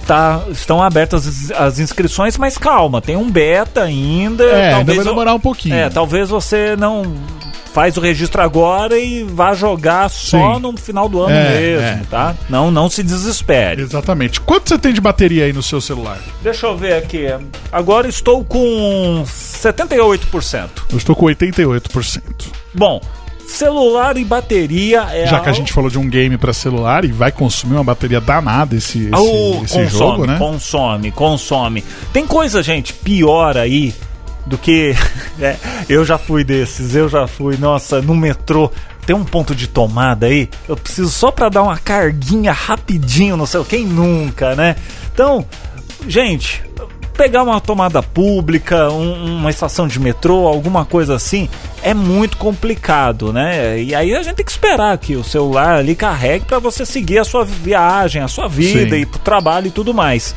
tá, 0.09 0.43
estão 0.50 0.83
abertas 0.83 1.27
as, 1.27 1.50
as 1.50 1.79
inscrições, 1.79 2.38
mas 2.38 2.57
calma, 2.57 3.03
tem 3.03 3.15
um 3.15 3.31
beta 3.31 3.83
ainda. 3.83 4.43
É, 4.45 4.73
ainda 4.75 4.95
vai 4.95 5.05
demorar 5.05 5.35
um 5.35 5.38
pouquinho. 5.41 5.75
É, 5.75 5.91
talvez 5.91 6.31
você 6.31 6.75
não 6.77 7.03
faz 7.75 7.99
o 7.99 8.00
registro 8.00 8.41
agora 8.41 8.99
e 8.99 9.23
vá 9.23 9.53
jogar 9.53 10.09
só 10.09 10.55
Sim. 10.55 10.61
no 10.61 10.77
final 10.79 11.09
do 11.11 11.21
ano 11.23 11.35
É, 11.35 11.50
mesmo, 11.61 11.87
é. 11.87 12.03
tá? 12.11 12.35
Não, 12.49 12.71
não 12.71 12.88
se 12.88 13.03
desespere. 13.03 13.83
Exatamente. 13.83 14.41
Quanto 14.41 14.71
você 14.71 14.79
tem 14.79 14.95
de 14.95 15.00
bateria 15.00 15.45
aí 15.45 15.53
no 15.53 15.62
seu 15.62 15.79
celular? 15.81 16.19
Deixa 16.43 16.67
eu 16.67 16.77
ver 16.77 16.95
aqui. 16.95 17.27
Agora 17.71 18.09
estou 18.09 18.43
com 18.43 19.23
78%. 19.27 20.69
Eu 20.91 20.97
estou 20.97 21.15
com 21.15 21.27
88%. 21.27 22.23
Bom, 22.75 23.00
celular 23.49 24.17
e 24.17 24.25
bateria 24.25 25.07
é 25.11 25.26
Já 25.26 25.40
que 25.40 25.49
a 25.49 25.52
gente 25.52 25.73
falou 25.73 25.90
de 25.90 25.99
um 25.99 26.09
game 26.09 26.37
pra 26.37 26.52
celular 26.52 27.05
e 27.05 27.12
vai 27.12 27.33
consumir 27.33 27.75
uma 27.75 27.85
bateria 27.85 28.21
danada 28.21 28.76
esse, 28.76 29.05
esse, 29.05 29.11
Oh, 29.14 29.61
esse 29.64 29.75
consome, 29.75 29.88
jogo, 29.88 30.26
né? 30.26 30.38
consome, 30.38 31.11
consome. 31.11 31.85
Tem 32.12 32.26
coisa, 32.26 32.62
gente, 32.62 32.93
pior 32.93 33.57
aí 33.57 33.95
do 34.47 34.57
que. 34.59 34.95
é, 35.40 35.57
eu 35.88 36.05
já 36.05 36.19
fui 36.19 36.45
desses, 36.45 36.95
eu 36.95 37.09
já 37.09 37.26
fui, 37.26 37.57
nossa, 37.57 38.00
no 38.02 38.14
metrô. 38.14 38.71
Tem 39.07 39.17
um 39.17 39.25
ponto 39.25 39.55
de 39.55 39.67
tomada 39.67 40.26
aí, 40.26 40.50
eu 40.69 40.76
preciso 40.76 41.09
só 41.11 41.31
pra 41.31 41.49
dar 41.49 41.62
uma 41.62 41.78
carguinha 41.78 42.52
rapidinho, 42.52 43.38
não 43.38 43.47
sei, 43.47 43.64
quem 43.64 43.87
nunca, 43.87 44.55
né? 44.55 44.76
Então, 45.14 45.47
gente, 46.07 46.62
pegar 47.19 47.43
uma 47.43 47.61
tomada 47.61 48.01
pública, 48.03 48.89
um- 48.91 49.39
uma 49.39 49.51
estação 49.51 49.89
de 49.89 49.99
metrô, 49.99 50.47
alguma 50.47 50.85
coisa 50.85 51.17
assim, 51.17 51.49
é 51.83 51.93
muito 51.93 52.37
complicado, 52.37 53.33
né? 53.33 53.79
E 53.83 53.93
aí 53.95 54.15
a 54.15 54.23
gente 54.23 54.37
tem 54.37 54.45
que 54.47 54.51
esperar 54.53 54.97
que 54.99 55.17
o 55.17 55.25
celular 55.25 55.77
ali 55.79 55.97
carregue 55.97 56.45
para 56.45 56.61
você 56.61 56.87
seguir 56.87 57.19
a 57.19 57.25
sua 57.25 57.45
viagem, 57.45 58.23
a 58.23 58.29
sua 58.29 58.49
vida, 58.49 58.95
Sim. 58.95 59.03
ir 59.03 59.07
pro 59.07 59.19
trabalho 59.19 59.67
e 59.67 59.71
tudo 59.71 59.93
mais. 59.93 60.35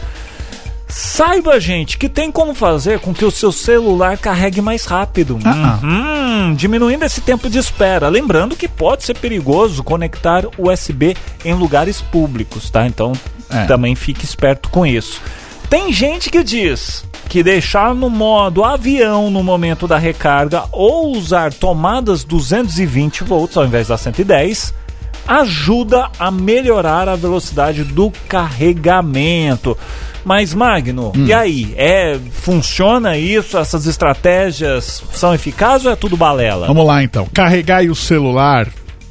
Saiba, 0.88 1.58
gente, 1.58 1.98
que 1.98 2.10
tem 2.10 2.30
como 2.30 2.54
fazer 2.54 3.00
com 3.00 3.14
que 3.14 3.24
o 3.24 3.32
seu 3.32 3.52
celular 3.52 4.18
carregue 4.18 4.60
mais 4.60 4.84
rápido. 4.84 5.40
Ah, 5.46 5.80
Uhum, 5.82 6.54
diminuindo 6.54 7.06
esse 7.06 7.22
tempo 7.22 7.50
de 7.50 7.58
espera. 7.60 8.10
Lembrando 8.10 8.58
que 8.58 8.68
pode 8.68 9.06
ser 9.06 9.16
perigoso 9.16 9.84
conectar 9.84 10.44
USB 10.58 11.16
em 11.46 11.54
lugares 11.54 12.02
públicos, 12.02 12.70
tá? 12.70 12.86
Então 12.86 13.14
É. 13.50 13.64
também 13.66 13.96
fique 13.96 14.26
esperto 14.26 14.68
com 14.70 14.86
isso. 14.86 15.22
Tem 15.72 15.94
gente 15.94 16.30
que 16.30 16.44
diz 16.44 17.06
que 17.30 17.42
deixar 17.42 17.96
no 17.96 18.10
modo 18.10 18.62
avião 18.62 19.32
no 19.32 19.42
momento 19.42 19.88
da 19.88 19.98
recarga 19.98 20.66
ou 20.70 21.16
usar 21.16 21.54
tomadas 21.54 22.26
220 22.26 23.24
volts 23.24 23.56
ao 23.56 23.64
invés 23.64 23.88
da 23.88 23.98
110 23.98 24.74
ajuda 25.26 26.10
a 26.20 26.30
melhorar 26.30 27.08
a 27.08 27.16
velocidade 27.16 27.86
do 27.86 28.12
carregamento. 28.28 29.78
Mas 30.26 30.54
Magno, 30.54 31.14
Hum. 31.16 31.26
e 31.26 31.34
aí? 31.34 31.74
É 31.78 32.20
funciona 32.32 33.18
isso? 33.18 33.58
Essas 33.58 33.88
estratégias 33.88 35.02
são 35.14 35.34
eficazes 35.34 35.86
ou 35.86 35.94
é 35.94 35.96
tudo 35.96 36.18
balela? 36.18 36.68
Vamos 36.68 36.86
lá 36.86 37.02
então. 37.02 37.28
Carregar 37.34 37.82
o 37.86 37.96
celular 37.96 38.68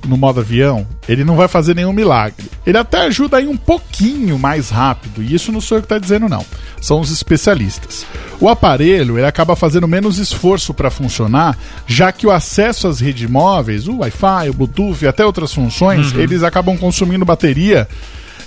no 0.06 0.16
modo 0.16 0.40
avião, 0.40 0.86
ele 1.08 1.24
não 1.24 1.36
vai 1.36 1.46
fazer 1.48 1.74
nenhum 1.74 1.92
milagre. 1.92 2.46
Ele 2.66 2.78
até 2.78 3.02
ajuda 3.02 3.36
aí 3.36 3.46
um 3.46 3.56
pouquinho 3.56 4.38
mais 4.38 4.70
rápido, 4.70 5.22
e 5.22 5.34
isso 5.34 5.52
não 5.52 5.60
sou 5.60 5.78
eu 5.78 5.82
que 5.82 5.86
está 5.86 5.98
dizendo 5.98 6.28
não. 6.28 6.44
São 6.80 7.00
os 7.00 7.10
especialistas. 7.10 8.06
O 8.40 8.48
aparelho 8.48 9.18
ele 9.18 9.26
acaba 9.26 9.54
fazendo 9.54 9.86
menos 9.86 10.18
esforço 10.18 10.72
para 10.72 10.90
funcionar, 10.90 11.56
já 11.86 12.10
que 12.12 12.26
o 12.26 12.30
acesso 12.30 12.88
às 12.88 13.00
redes 13.00 13.28
móveis, 13.28 13.86
o 13.86 13.98
Wi-Fi, 13.98 14.48
o 14.50 14.54
Bluetooth 14.54 15.04
e 15.04 15.08
até 15.08 15.24
outras 15.24 15.52
funções, 15.52 16.12
Uhum. 16.12 16.20
eles 16.20 16.42
acabam 16.42 16.76
consumindo 16.78 17.24
bateria. 17.24 17.86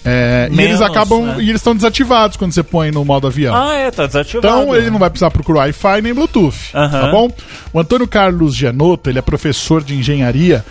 é, 0.05 0.49
e 0.51 0.53
eles 0.55 0.65
Menos, 0.79 0.81
acabam 0.81 1.25
né? 1.27 1.35
e 1.39 1.43
eles 1.49 1.61
estão 1.61 1.73
desativados 1.73 2.35
quando 2.35 2.51
você 2.51 2.61
põe 2.61 2.91
no 2.91 3.05
modo 3.05 3.25
avião. 3.27 3.55
Ah, 3.55 3.73
é, 3.73 3.89
tá 3.89 4.05
desativado. 4.05 4.45
Então 4.63 4.75
ele 4.75 4.89
não 4.89 4.99
vai 4.99 5.09
precisar 5.09 5.31
procurar 5.31 5.59
Wi-Fi 5.61 6.01
nem 6.01 6.13
Bluetooth, 6.13 6.71
tá 6.73 7.09
bom? 7.09 7.29
O 7.71 7.79
Antônio 7.79 8.05
Carlos 8.07 8.53
Gianotto, 8.53 9.09
ele 9.09 9.19
é 9.19 9.21
professor 9.21 9.81
de 9.81 9.95
engenharia 9.95 10.65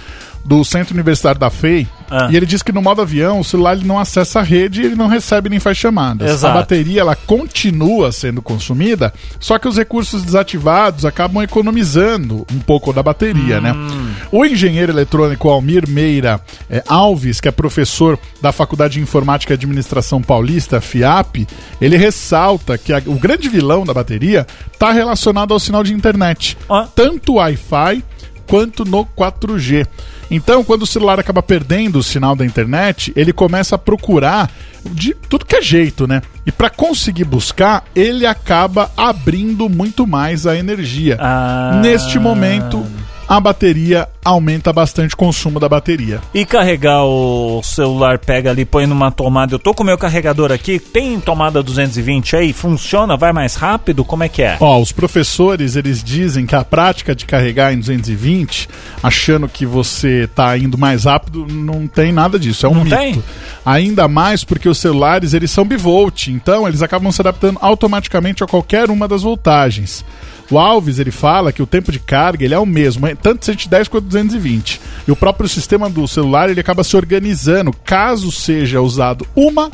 do 0.45 0.65
Centro 0.65 0.95
Universitário 0.95 1.39
da 1.41 1.49
FEI, 1.51 1.87
Ah. 2.11 2.29
e 2.31 2.37
ele 2.37 2.45
diz 2.45 2.63
que 2.63 2.73
no 2.73 2.83
modo 2.83 3.01
avião 3.01 3.41
o 3.41 3.45
celular 3.45 3.75
ele 3.77 3.87
não 3.87 3.99
acessa 3.99 4.41
a 4.41 4.43
rede 4.43 4.83
e 4.83 4.85
ele 4.87 4.95
não 4.95 5.07
recebe 5.07 5.49
nem 5.49 5.59
faz 5.61 5.79
chamadas. 5.79 6.29
Exato. 6.31 6.53
A 6.53 6.61
bateria 6.61 7.01
ela 7.01 7.15
continua 7.17 8.13
sendo 8.13 8.43
consumida, 8.43 9.15
só 9.41 9.59
que 9.59 9.67
os 9.69 9.77
recursos 9.79 10.23
desativados 10.23 11.05
acabam 11.07 11.43
economizando 11.43 12.47
um 12.53 12.59
pouco 12.59 12.93
da 12.93 13.03
bateria, 13.03 13.61
né? 13.61 13.73
Hum. 13.73 14.11
O 14.31 14.45
engenheiro 14.45 14.93
eletrônico 14.93 15.49
Almir 15.49 15.89
Meira 15.89 16.41
eh, 16.69 16.83
Alves, 16.87 17.41
que 17.41 17.49
é 17.49 17.51
professor 17.51 18.19
da 18.41 18.53
Faculdade 18.53 18.95
de 18.95 19.01
Informática 19.01 19.53
e 19.53 19.55
Administração 19.57 20.21
Paulista, 20.21 20.81
FIAP, 20.81 21.47
ele 21.81 21.97
ressalta 21.97 22.77
que 22.77 22.93
a- 22.93 23.03
o 23.07 23.15
grande 23.15 23.49
vilão 23.49 23.85
da 23.87 23.95
bateria 23.95 24.47
está 24.73 24.93
relacionado 24.93 25.53
ao 25.55 25.61
sinal 25.61 25.83
de 25.83 25.95
internet, 25.95 26.57
Ó. 26.69 26.83
tanto 26.95 27.35
Wi-Fi 27.35 28.05
quanto 28.53 28.85
no 28.85 29.07
4G. 29.07 29.87
Então, 30.31 30.63
quando 30.63 30.83
o 30.83 30.87
celular 30.87 31.19
acaba 31.19 31.43
perdendo 31.43 31.99
o 31.99 32.03
sinal 32.03 32.37
da 32.37 32.45
internet, 32.45 33.11
ele 33.17 33.33
começa 33.33 33.77
a 33.77 33.79
procurar 33.79 34.51
de 34.91 35.15
tudo 35.15 35.47
que 35.47 35.57
é 35.57 35.63
jeito, 35.63 36.07
né? 36.07 36.21
E 36.45 36.53
para 36.53 36.69
conseguir 36.69 37.25
buscar, 37.25 37.83
ele 37.97 38.27
acaba 38.27 38.91
abrindo 38.95 39.71
muito 39.71 40.07
mais 40.07 40.47
a 40.47 40.55
energia. 40.55 41.17
Ah. 41.19 41.81
Neste 41.83 42.19
momento, 42.19 42.85
a 43.33 43.41
bateria 43.41 44.07
aumenta 44.23 44.75
bastante 44.75 45.15
o 45.15 45.17
consumo 45.17 45.59
da 45.59 45.67
bateria. 45.67 46.21
E 46.35 46.45
carregar 46.45 47.03
o 47.03 47.63
celular, 47.63 48.19
pega 48.19 48.51
ali, 48.51 48.67
põe 48.67 48.87
numa 48.87 49.11
tomada. 49.11 49.55
Eu 49.55 49.59
tô 49.59 49.73
com 49.73 49.83
o 49.83 49.87
meu 49.87 49.97
carregador 49.97 50.53
aqui, 50.53 50.79
tem 50.79 51.19
tomada 51.19 51.63
220 51.63 52.37
aí? 52.37 52.53
Funciona? 52.53 53.17
Vai 53.17 53.33
mais 53.33 53.55
rápido? 53.55 54.05
Como 54.05 54.23
é 54.23 54.29
que 54.29 54.43
é? 54.43 54.59
Ó, 54.61 54.79
os 54.79 54.93
professores, 54.93 55.77
eles 55.77 56.05
dizem 56.05 56.45
que 56.45 56.55
a 56.55 56.63
prática 56.63 57.15
de 57.15 57.25
carregar 57.25 57.73
em 57.73 57.79
220, 57.79 58.69
achando 59.03 59.49
que 59.49 59.65
você 59.65 60.29
tá 60.35 60.59
indo 60.59 60.77
mais 60.77 61.05
rápido, 61.05 61.47
não 61.51 61.87
tem 61.87 62.13
nada 62.13 62.39
disso, 62.39 62.67
é 62.67 62.69
um 62.69 62.75
Não 62.75 62.85
mito. 62.85 62.95
tem? 62.95 63.25
Ainda 63.65 64.09
mais 64.09 64.45
porque 64.45 64.69
os 64.69 64.77
celulares, 64.77 65.33
eles 65.33 65.51
são 65.51 65.65
bivolt, 65.65 66.27
então 66.29 66.69
eles 66.69 66.83
acabam 66.83 67.11
se 67.11 67.23
adaptando 67.23 67.59
automaticamente 67.63 68.45
a 68.45 68.47
qualquer 68.47 68.91
uma 68.91 69.09
das 69.09 69.23
voltagens. 69.23 70.05
O 70.53 70.59
Alves, 70.59 70.99
ele 70.99 71.11
fala 71.11 71.51
que 71.51 71.63
o 71.63 71.67
tempo 71.67 71.91
de 71.91 71.99
carga 71.99 72.45
ele 72.45 72.53
é 72.53 72.59
o 72.59 72.67
mesmo, 72.67 73.09
tanto 73.17 73.43
110 73.43 73.89
quanto 73.89 74.05
220. 74.05 74.83
E 75.09 75.11
o 75.11 75.17
próprio 75.17 75.49
sistema 75.49 75.89
do 75.89 76.07
celular, 76.07 76.51
ele 76.51 76.61
acaba 76.61 76.85
se 76.85 76.95
organizando 76.95 77.73
caso 77.73 78.31
seja 78.31 78.79
usado 78.83 79.27
uma 79.35 79.71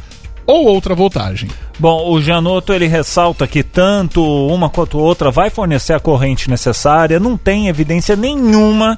ou 0.46 0.66
outra 0.66 0.94
voltagem. 0.94 1.50
Bom, 1.80 2.08
o 2.12 2.22
Janotto 2.22 2.72
ele 2.72 2.86
ressalta 2.86 3.44
que 3.44 3.64
tanto 3.64 4.22
uma 4.22 4.70
quanto 4.70 4.98
outra 4.98 5.32
vai 5.32 5.50
fornecer 5.50 5.94
a 5.94 6.00
corrente 6.00 6.48
necessária, 6.48 7.18
não 7.18 7.36
tem 7.36 7.66
evidência 7.66 8.14
nenhuma 8.14 8.96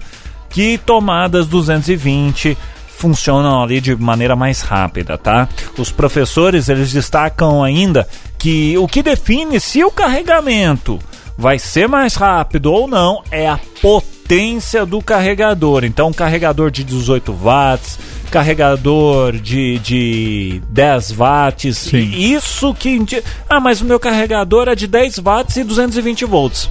que 0.50 0.76
tomadas 0.76 1.46
220 1.46 2.58
funcionam 2.94 3.62
ali 3.62 3.80
de 3.80 3.96
maneira 3.96 4.36
mais 4.36 4.60
rápida, 4.60 5.16
tá? 5.16 5.48
Os 5.78 5.90
professores 5.90 6.68
eles 6.68 6.92
destacam 6.92 7.64
ainda 7.64 8.06
que 8.36 8.76
o 8.76 8.86
que 8.86 9.02
define 9.02 9.58
se 9.58 9.82
o 9.82 9.90
carregamento 9.90 10.98
vai 11.40 11.58
ser 11.58 11.88
mais 11.88 12.14
rápido 12.14 12.70
ou 12.70 12.86
não 12.86 13.22
é 13.30 13.48
a 13.48 13.58
potência 13.80 14.84
do 14.84 15.00
carregador. 15.02 15.84
Então, 15.84 16.08
um 16.08 16.12
carregador 16.12 16.70
de 16.70 16.84
18 16.84 17.32
watts, 17.32 17.98
carregador 18.30 19.32
de, 19.38 19.78
de 19.78 20.62
10 20.68 21.12
watts, 21.12 21.78
Sim. 21.78 22.10
isso 22.14 22.74
que. 22.74 22.90
indi- 22.90 23.22
Ah, 23.48 23.58
mas 23.58 23.80
o 23.80 23.84
meu 23.86 23.98
carregador 23.98 24.68
é 24.68 24.74
de 24.74 24.86
10 24.86 25.18
watts 25.18 25.56
e 25.56 25.64
220 25.64 26.24
volts. 26.26 26.70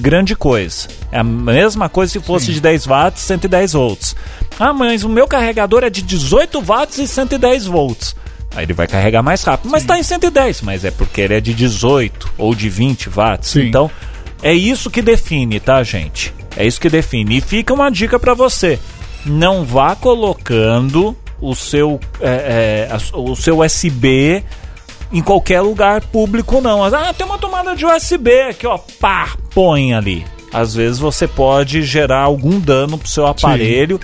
Grande 0.00 0.34
coisa. 0.34 0.88
É 1.12 1.18
a 1.18 1.24
mesma 1.24 1.88
coisa 1.88 2.12
se 2.14 2.20
fosse 2.20 2.52
de 2.52 2.60
10 2.60 2.86
watts, 2.86 3.22
110 3.22 3.74
volts. 3.74 4.16
Ah, 4.58 4.72
mas 4.72 5.04
o 5.04 5.08
meu 5.08 5.28
carregador 5.28 5.84
é 5.84 5.90
de 5.90 6.02
18 6.02 6.60
watts 6.62 6.98
e 6.98 7.06
110 7.06 7.66
volts. 7.66 8.16
Aí 8.56 8.64
ele 8.64 8.72
vai 8.72 8.86
carregar 8.86 9.22
mais 9.22 9.42
rápido. 9.44 9.70
Mas 9.70 9.82
está 9.82 9.98
em 9.98 10.02
110, 10.02 10.62
mas 10.62 10.84
é 10.84 10.90
porque 10.90 11.20
ele 11.20 11.34
é 11.34 11.40
de 11.40 11.52
18 11.52 12.32
ou 12.38 12.54
de 12.54 12.70
20 12.70 13.10
watts. 13.10 13.50
Sim. 13.50 13.68
Então, 13.68 13.90
é 14.42 14.54
isso 14.54 14.90
que 14.90 15.02
define, 15.02 15.60
tá, 15.60 15.82
gente? 15.82 16.32
É 16.56 16.66
isso 16.66 16.80
que 16.80 16.88
define. 16.88 17.36
E 17.36 17.40
fica 17.42 17.74
uma 17.74 17.90
dica 17.90 18.18
pra 18.18 18.32
você: 18.32 18.78
não 19.26 19.62
vá 19.62 19.94
colocando 19.94 21.14
o 21.38 21.54
seu, 21.54 22.00
é, 22.18 22.88
é, 22.90 22.96
o 23.12 23.36
seu 23.36 23.60
USB 23.60 24.42
em 25.12 25.22
qualquer 25.22 25.60
lugar 25.60 26.00
público, 26.00 26.60
não. 26.60 26.82
Ah, 26.82 27.12
tem 27.12 27.26
uma 27.26 27.38
tomada 27.38 27.76
de 27.76 27.84
USB 27.84 28.40
aqui, 28.40 28.66
ó. 28.66 28.78
Pá, 28.98 29.36
põe 29.54 29.92
ali. 29.92 30.24
Às 30.52 30.74
vezes 30.74 30.98
você 30.98 31.28
pode 31.28 31.82
gerar 31.82 32.22
algum 32.22 32.58
dano 32.58 32.96
pro 32.96 33.08
seu 33.08 33.26
aparelho. 33.26 34.00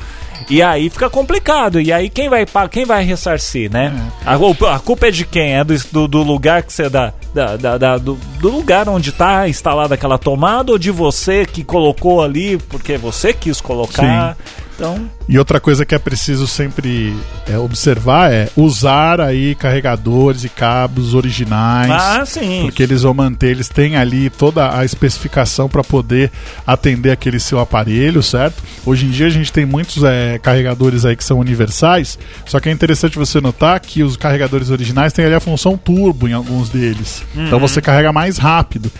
E 0.51 0.63
aí 0.63 0.89
fica 0.91 1.09
complicado. 1.11 1.81
E 1.81 1.93
aí 1.93 2.09
quem 2.09 2.29
vai 2.29 2.45
quem 2.71 2.85
vai 2.85 3.05
ressarcir, 3.05 3.71
né? 3.71 3.93
A, 4.25 4.37
culpa- 4.37 4.75
a 4.75 4.79
culpa 4.79 5.09
é 5.09 5.11
de 5.11 5.25
quem? 5.25 5.55
É 5.55 5.65
do, 5.65 6.07
do 6.09 6.23
lugar 6.23 6.63
que 6.63 6.73
você 6.73 6.89
dá. 6.89 7.13
Da, 7.35 7.57
da- 7.57 7.79
da- 7.79 7.97
do, 7.99 8.19
do 8.41 8.51
lugar 8.51 8.89
onde 8.91 9.09
está 9.09 9.49
instalada 9.49 9.95
aquela 9.95 10.19
tomada 10.19 10.71
ou 10.73 10.79
de 10.79 10.91
você 10.91 11.47
que 11.47 11.65
colocou 11.65 12.23
ali 12.23 12.59
porque 12.69 12.99
você 12.99 13.33
quis 13.33 13.59
colocar. 13.61 14.37
Então, 14.75 15.09
E 15.29 15.39
outra 15.39 15.61
coisa 15.61 15.85
que 15.87 15.95
é 15.95 15.99
preciso 15.99 16.47
sempre 16.47 17.15
é, 17.47 17.57
observar 17.57 18.33
é 18.33 18.49
usar 18.57 19.21
aí 19.21 19.55
carregadores 19.55 20.45
e 20.45 20.49
cabos 20.49 21.15
originais. 21.15 21.91
ah, 21.91 22.25
sim. 22.27 22.63
Porque 22.63 22.83
eles 22.83 23.03
vão 23.03 23.15
manter, 23.15 23.51
eles 23.51 23.69
têm 23.69 23.97
ali 23.97 24.29
toda 24.29 24.77
a 24.77 24.85
especificação 24.85 25.69
para 25.69 25.85
poder 25.85 26.33
atender 26.67 27.13
aquele 27.13 27.39
seu 27.39 27.61
aparelho, 27.61 28.23
certo? 28.23 28.63
Hoje 28.85 29.07
em 29.07 29.11
dia 29.11 29.27
a 29.27 29.31
gente 29.31 29.53
tem 29.53 29.65
muitos 29.65 30.03
é, 30.03 30.39
carregadores 30.39 31.05
aí 31.05 31.15
que 31.17 31.25
são 31.25 31.39
universais, 31.39 32.19
só 32.47 32.59
que 32.59 32.69
é 32.69 32.73
interessante 32.73 33.17
você 33.19 33.41
notar 33.41 33.79
que 33.79 34.03
os 34.03 34.17
carregadores 34.17 34.69
originais 34.71 35.13
têm 35.13 35.25
ali 35.27 35.35
a 35.35 35.41
função 35.41 35.77
turbo 35.77 36.27
em 36.27 36.33
alguns 36.33 36.69
deles. 36.71 37.22
Então 37.35 37.59
você 37.59 37.81
carrega 37.81 38.13
mais 38.13 38.39
rápido. 38.39 38.91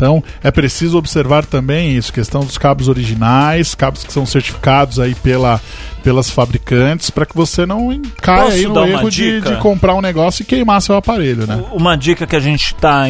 Então 0.00 0.24
é 0.42 0.50
preciso 0.50 0.96
observar 0.96 1.44
também 1.44 1.94
isso, 1.94 2.10
questão 2.10 2.40
dos 2.40 2.56
cabos 2.56 2.88
originais, 2.88 3.74
cabos 3.74 4.02
que 4.02 4.10
são 4.10 4.24
certificados 4.24 4.98
aí 4.98 5.14
pela, 5.14 5.60
pelas 6.02 6.30
fabricantes, 6.30 7.10
para 7.10 7.26
que 7.26 7.36
você 7.36 7.66
não 7.66 8.00
caia 8.22 8.66
no 8.66 8.86
erro 8.86 9.10
de, 9.10 9.42
de 9.42 9.56
comprar 9.56 9.94
um 9.94 10.00
negócio 10.00 10.42
e 10.42 10.46
queimar 10.46 10.80
seu 10.80 10.96
aparelho, 10.96 11.46
né? 11.46 11.62
Uma 11.72 11.96
dica 11.96 12.26
que 12.26 12.34
a 12.34 12.40
gente 12.40 12.64
está 12.64 13.04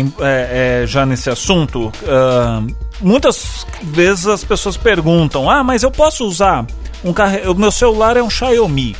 já 0.84 1.06
nesse 1.06 1.30
assunto, 1.30 1.92
ah, 2.08 2.60
muitas 3.00 3.64
vezes 3.82 4.26
as 4.26 4.42
pessoas 4.42 4.76
perguntam: 4.76 5.48
ah, 5.48 5.62
mas 5.62 5.84
eu 5.84 5.92
posso 5.92 6.26
usar 6.26 6.66
um 7.04 7.12
carre... 7.12 7.46
o 7.46 7.54
meu 7.54 7.70
celular 7.70 8.16
é 8.16 8.22
um 8.22 8.28
Xiaomi, 8.28 8.96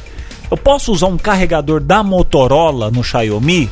eu 0.48 0.56
posso 0.56 0.92
usar 0.92 1.08
um 1.08 1.18
carregador 1.18 1.80
da 1.80 2.04
Motorola 2.04 2.88
no 2.88 3.02
Xiaomi? 3.02 3.68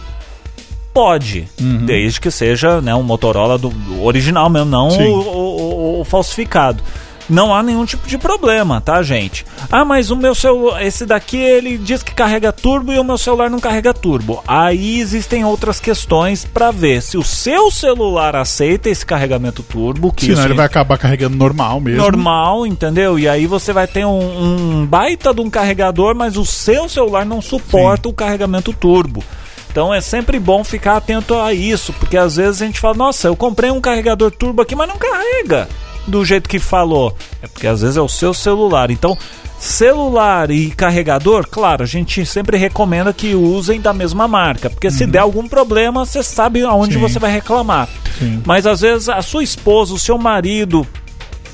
Pode, 0.98 1.46
desde 1.86 2.20
que 2.20 2.28
seja 2.28 2.80
né, 2.80 2.92
um 2.92 3.04
Motorola 3.04 3.56
do, 3.56 3.72
original 4.02 4.50
mesmo, 4.50 4.68
não 4.68 4.90
Sim. 4.90 5.06
o, 5.06 5.14
o- 5.20 5.60
o- 5.98 6.00
o 6.00 6.04
falsificado. 6.04 6.82
Não 7.30 7.54
há 7.54 7.62
nenhum 7.62 7.84
tipo 7.84 8.08
de 8.08 8.16
problema, 8.18 8.80
tá, 8.80 9.00
gente? 9.02 9.44
Ah, 9.70 9.84
mas 9.84 10.10
o 10.10 10.16
meu 10.16 10.34
celular, 10.34 10.82
esse 10.84 11.04
daqui, 11.06 11.36
ele 11.36 11.76
diz 11.78 12.02
que 12.02 12.12
carrega 12.14 12.50
turbo 12.52 12.90
e 12.92 12.98
o 12.98 13.04
meu 13.04 13.16
celular 13.18 13.48
não 13.50 13.60
carrega 13.60 13.92
turbo. 13.94 14.42
Aí 14.48 14.98
existem 14.98 15.44
outras 15.44 15.78
questões 15.78 16.44
pra 16.44 16.70
ver 16.72 17.00
se 17.02 17.16
o 17.16 17.22
seu 17.22 17.70
celular 17.70 18.34
aceita 18.34 18.88
esse 18.90 19.04
carregamento 19.06 19.62
turbo, 19.62 20.10
que 20.10 20.26
Senão 20.26 20.46
ele 20.46 20.54
vai 20.54 20.66
acabar 20.66 20.96
carregando 20.98 21.36
normal 21.36 21.78
mesmo. 21.80 22.00
normal, 22.02 22.66
entendeu? 22.66 23.18
E 23.18 23.28
aí 23.28 23.46
você 23.46 23.72
vai 23.72 23.86
ter 23.86 24.04
um, 24.06 24.80
um 24.80 24.86
baita 24.86 25.32
de 25.32 25.40
um 25.42 25.50
carregador, 25.50 26.14
mas 26.16 26.36
o 26.36 26.44
seu 26.46 26.88
celular 26.88 27.24
não 27.26 27.40
suporta 27.42 28.08
o 28.08 28.12
carregamento 28.12 28.72
turbo. 28.72 29.22
Então 29.70 29.92
é 29.92 30.00
sempre 30.00 30.38
bom 30.38 30.64
ficar 30.64 30.96
atento 30.96 31.34
a 31.38 31.52
isso, 31.52 31.92
porque 31.94 32.16
às 32.16 32.36
vezes 32.36 32.62
a 32.62 32.66
gente 32.66 32.80
fala, 32.80 32.94
nossa, 32.94 33.28
eu 33.28 33.36
comprei 33.36 33.70
um 33.70 33.80
carregador 33.80 34.30
turbo 34.30 34.62
aqui, 34.62 34.74
mas 34.74 34.88
não 34.88 34.96
carrega 34.96 35.68
do 36.06 36.24
jeito 36.24 36.48
que 36.48 36.58
falou. 36.58 37.14
É 37.42 37.46
porque 37.46 37.66
às 37.66 37.82
vezes 37.82 37.96
é 37.96 38.00
o 38.00 38.08
seu 38.08 38.32
celular. 38.32 38.90
Então, 38.90 39.16
celular 39.58 40.50
e 40.50 40.70
carregador, 40.70 41.46
claro, 41.48 41.82
a 41.82 41.86
gente 41.86 42.24
sempre 42.24 42.56
recomenda 42.56 43.12
que 43.12 43.34
usem 43.34 43.80
da 43.80 43.92
mesma 43.92 44.26
marca, 44.26 44.70
porque 44.70 44.90
se 44.90 45.06
der 45.06 45.18
algum 45.18 45.46
problema, 45.46 46.04
você 46.06 46.22
sabe 46.22 46.62
aonde 46.62 46.96
Uhum. 46.96 47.02
Sim. 47.06 47.12
você 47.12 47.18
vai 47.18 47.30
reclamar. 47.30 47.88
Sim. 48.18 48.42
Mas 48.46 48.66
às 48.66 48.80
vezes 48.80 49.08
a 49.08 49.20
sua 49.20 49.42
esposa, 49.42 49.92
o 49.92 49.98
seu 49.98 50.16
marido, 50.16 50.86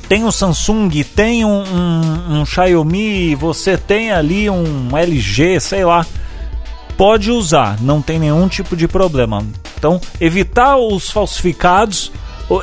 tem 0.09 0.23
um 0.25 0.31
Samsung, 0.31 1.03
tem 1.17 1.45
um, 1.45 1.63
um, 1.65 2.41
um 2.41 2.47
Xiaomi, 2.47 3.35
você 3.35 3.77
tem 3.77 4.13
ali 4.13 4.49
um 4.49 4.97
LG, 4.97 5.59
sei 5.61 5.85
lá. 5.85 6.07
Pode 6.97 7.31
usar, 7.31 7.81
não 7.81 8.01
tem 8.01 8.19
nenhum 8.19 8.47
tipo 8.49 8.77
de 8.77 8.87
problema. 8.87 9.45
Então, 9.77 10.01
evitar 10.21 10.77
os 10.77 11.11
falsificados 11.11 12.13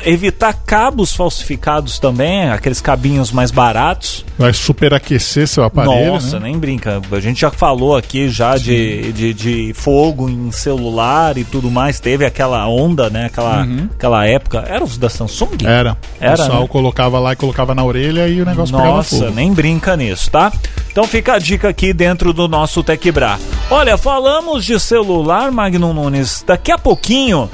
evitar 0.04 0.52
cabos 0.52 1.14
falsificados 1.14 1.98
também, 1.98 2.48
aqueles 2.50 2.80
cabinhos 2.80 3.32
mais 3.32 3.50
baratos. 3.50 4.24
Vai 4.38 4.52
superaquecer 4.52 5.48
seu 5.48 5.64
aparelho. 5.64 6.12
Nossa, 6.12 6.38
né? 6.38 6.48
nem 6.48 6.58
brinca. 6.58 7.00
A 7.10 7.20
gente 7.20 7.40
já 7.40 7.50
falou 7.50 7.96
aqui 7.96 8.28
já 8.28 8.56
de, 8.56 9.12
de, 9.12 9.34
de, 9.34 9.74
fogo 9.74 10.28
em 10.28 10.50
celular 10.50 11.36
e 11.36 11.44
tudo 11.44 11.70
mais. 11.70 12.00
Teve 12.00 12.24
aquela 12.24 12.66
onda, 12.68 13.10
né? 13.10 13.26
Aquela, 13.26 13.62
uhum. 13.62 13.88
aquela 13.92 14.26
época. 14.26 14.64
Era 14.66 14.84
os 14.84 14.96
da 14.96 15.08
Samsung? 15.08 15.58
Era. 15.64 15.96
Era. 16.20 16.34
O 16.34 16.36
pessoal 16.36 16.62
né? 16.62 16.68
colocava 16.68 17.18
lá 17.18 17.32
e 17.32 17.36
colocava 17.36 17.74
na 17.74 17.84
orelha 17.84 18.28
e 18.28 18.40
o 18.40 18.44
negócio 18.44 18.72
Nossa, 18.72 18.84
pegava 18.84 19.02
fogo. 19.04 19.36
nem 19.36 19.52
brinca 19.52 19.96
nisso, 19.96 20.30
tá? 20.30 20.52
Então 20.90 21.04
fica 21.06 21.34
a 21.34 21.38
dica 21.38 21.68
aqui 21.68 21.92
dentro 21.92 22.32
do 22.32 22.46
nosso 22.46 22.82
Tecbra. 22.82 23.38
Olha, 23.70 23.96
falamos 23.96 24.64
de 24.64 24.78
celular, 24.78 25.50
Magno 25.50 25.92
Nunes. 25.92 26.44
Daqui 26.46 26.70
a 26.70 26.78
pouquinho 26.78 27.48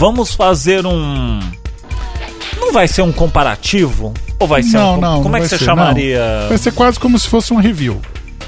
Vamos 0.00 0.34
fazer 0.34 0.86
um. 0.86 1.40
Não 2.58 2.72
vai 2.72 2.88
ser 2.88 3.02
um 3.02 3.12
comparativo? 3.12 4.14
Ou 4.38 4.48
vai 4.48 4.62
ser 4.62 4.78
não, 4.78 4.94
um. 4.94 5.00
Não, 5.00 5.16
Como 5.18 5.28
não 5.28 5.36
é 5.36 5.42
que 5.42 5.48
você 5.48 5.58
ser, 5.58 5.64
chamaria? 5.66 6.40
Não. 6.40 6.48
Vai 6.48 6.56
ser 6.56 6.72
quase 6.72 6.98
como 6.98 7.18
se 7.18 7.28
fosse 7.28 7.52
um 7.52 7.58
review. 7.58 8.00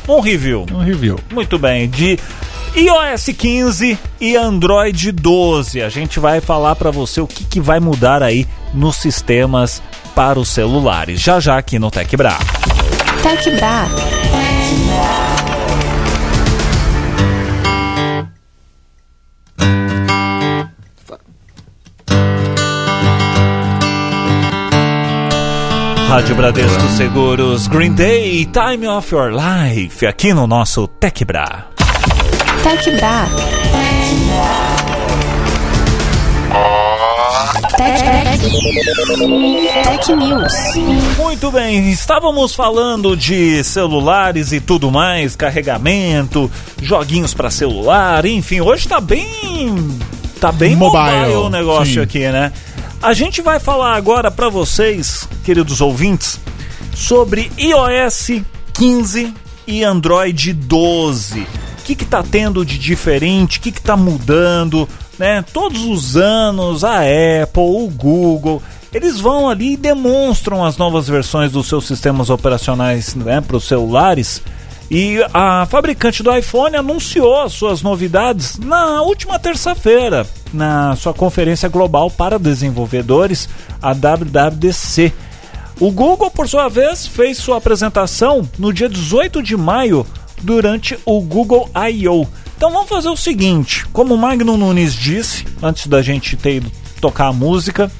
Um 0.09 0.21
review. 0.21 0.65
Um 0.73 0.79
review. 0.79 1.19
Muito 1.31 1.59
bem. 1.59 1.91
De 1.91 2.19
iOS 2.75 3.27
15 3.37 3.99
e 4.19 4.35
Android 4.35 5.13
12. 5.13 5.83
A 5.83 5.91
gente 5.91 6.19
vai 6.19 6.41
falar 6.41 6.75
para 6.75 6.91
você 6.91 7.21
o 7.21 7.27
que, 7.27 7.45
que 7.45 7.61
vai 7.61 7.79
mudar 7.81 8.23
aí 8.23 8.47
nos 8.73 8.97
sistemas 8.97 9.83
para 10.15 10.41
os 10.41 10.49
celulares. 10.49 11.21
Já 11.21 11.39
já 11.39 11.59
aqui 11.59 11.79
no 11.79 11.91
TecBra. 11.91 12.39
TecBra. 13.23 13.89
Rádio 26.13 26.35
Bradesco 26.35 26.89
Seguros, 26.95 27.67
Green 27.67 27.95
Day, 27.95 28.45
Time 28.45 28.87
of 28.87 29.15
Your 29.15 29.33
Life, 29.33 30.07
aqui 30.07 30.35
no 30.35 30.47
nosso 30.47 30.87
TecBra. 30.87 31.69
TecBra. 32.63 33.29
Tech, 39.85 40.15
News. 40.15 40.53
Muito 41.17 41.51
bem, 41.51 41.91
estávamos 41.91 42.55
falando 42.55 43.17
de 43.17 43.65
celulares 43.65 44.53
e 44.53 44.61
tudo 44.61 44.91
mais, 44.91 45.35
carregamento, 45.35 46.51
joguinhos 46.83 47.33
para 47.33 47.51
celular, 47.51 48.27
enfim, 48.27 48.61
hoje 48.61 48.87
tá 48.87 49.01
bem 49.01 49.75
tá 50.39 50.51
bem 50.51 50.75
mobile, 50.75 51.21
mobile 51.21 51.37
o 51.37 51.49
negócio 51.49 51.95
sim. 51.95 52.01
aqui, 52.01 52.29
né? 52.29 52.53
A 53.03 53.13
gente 53.15 53.43
vai 53.43 53.59
falar 53.59 53.97
agora 53.97 54.31
para 54.31 54.49
vocês, 54.49 55.29
queridos 55.45 55.81
ouvintes, 55.81 56.39
sobre 56.95 57.51
iOS 57.59 58.43
15 58.73 59.35
e 59.67 59.83
Android 59.83 60.53
12. 60.53 61.41
O 61.41 61.47
que 61.83 61.95
está 61.95 62.23
tendo 62.23 62.65
de 62.65 62.79
diferente? 62.79 63.59
O 63.59 63.61
que 63.61 63.71
está 63.71 63.97
mudando? 63.97 64.89
Né? 65.19 65.45
Todos 65.53 65.83
os 65.83 66.17
anos 66.17 66.85
a 66.85 67.01
Apple, 67.01 67.61
o 67.61 67.89
Google, 67.89 68.63
eles 68.95 69.19
vão 69.19 69.49
ali 69.49 69.73
e 69.73 69.77
demonstram 69.77 70.65
as 70.65 70.77
novas 70.77 71.09
versões 71.09 71.51
dos 71.51 71.67
seus 71.67 71.85
sistemas 71.89 72.31
operacionais 72.31 73.17
né, 73.17 73.41
para 73.41 73.57
os 73.57 73.65
celulares 73.65 74.41
e 74.89 75.19
a 75.33 75.67
fabricante 75.67 76.23
do 76.23 76.33
iPhone 76.37 76.77
anunciou 76.77 77.41
as 77.41 77.53
suas 77.55 77.81
novidades 77.83 78.59
na 78.59 79.01
última 79.03 79.39
terça-feira, 79.39 80.27
na 80.53 80.95
sua 80.97 81.15
conferência 81.15 81.69
global 81.69 82.11
para 82.11 82.39
desenvolvedores, 82.39 83.49
a 83.81 83.93
WWDC. 83.93 85.13
O 85.81 85.91
Google, 85.91 86.31
por 86.31 86.49
sua 86.49 86.69
vez, 86.69 87.07
fez 87.07 87.39
sua 87.39 87.57
apresentação 87.57 88.49
no 88.59 88.73
dia 88.73 88.89
18 88.89 89.43
de 89.43 89.57
maio 89.57 90.07
durante 90.43 90.99
o 91.05 91.21
Google 91.21 91.71
I.O. 91.75 92.27
Então 92.57 92.71
vamos 92.71 92.89
fazer 92.89 93.09
o 93.09 93.17
seguinte, 93.17 93.85
como 93.93 94.15
o 94.15 94.19
Magno 94.19 94.57
Nunes 94.57 94.95
disse, 94.95 95.45
antes 95.63 95.87
da 95.87 96.01
gente 96.01 96.37
ter 96.37 96.57
ido 96.57 96.71
tocar 97.01 97.27
a 97.27 97.33
música, 97.33 97.91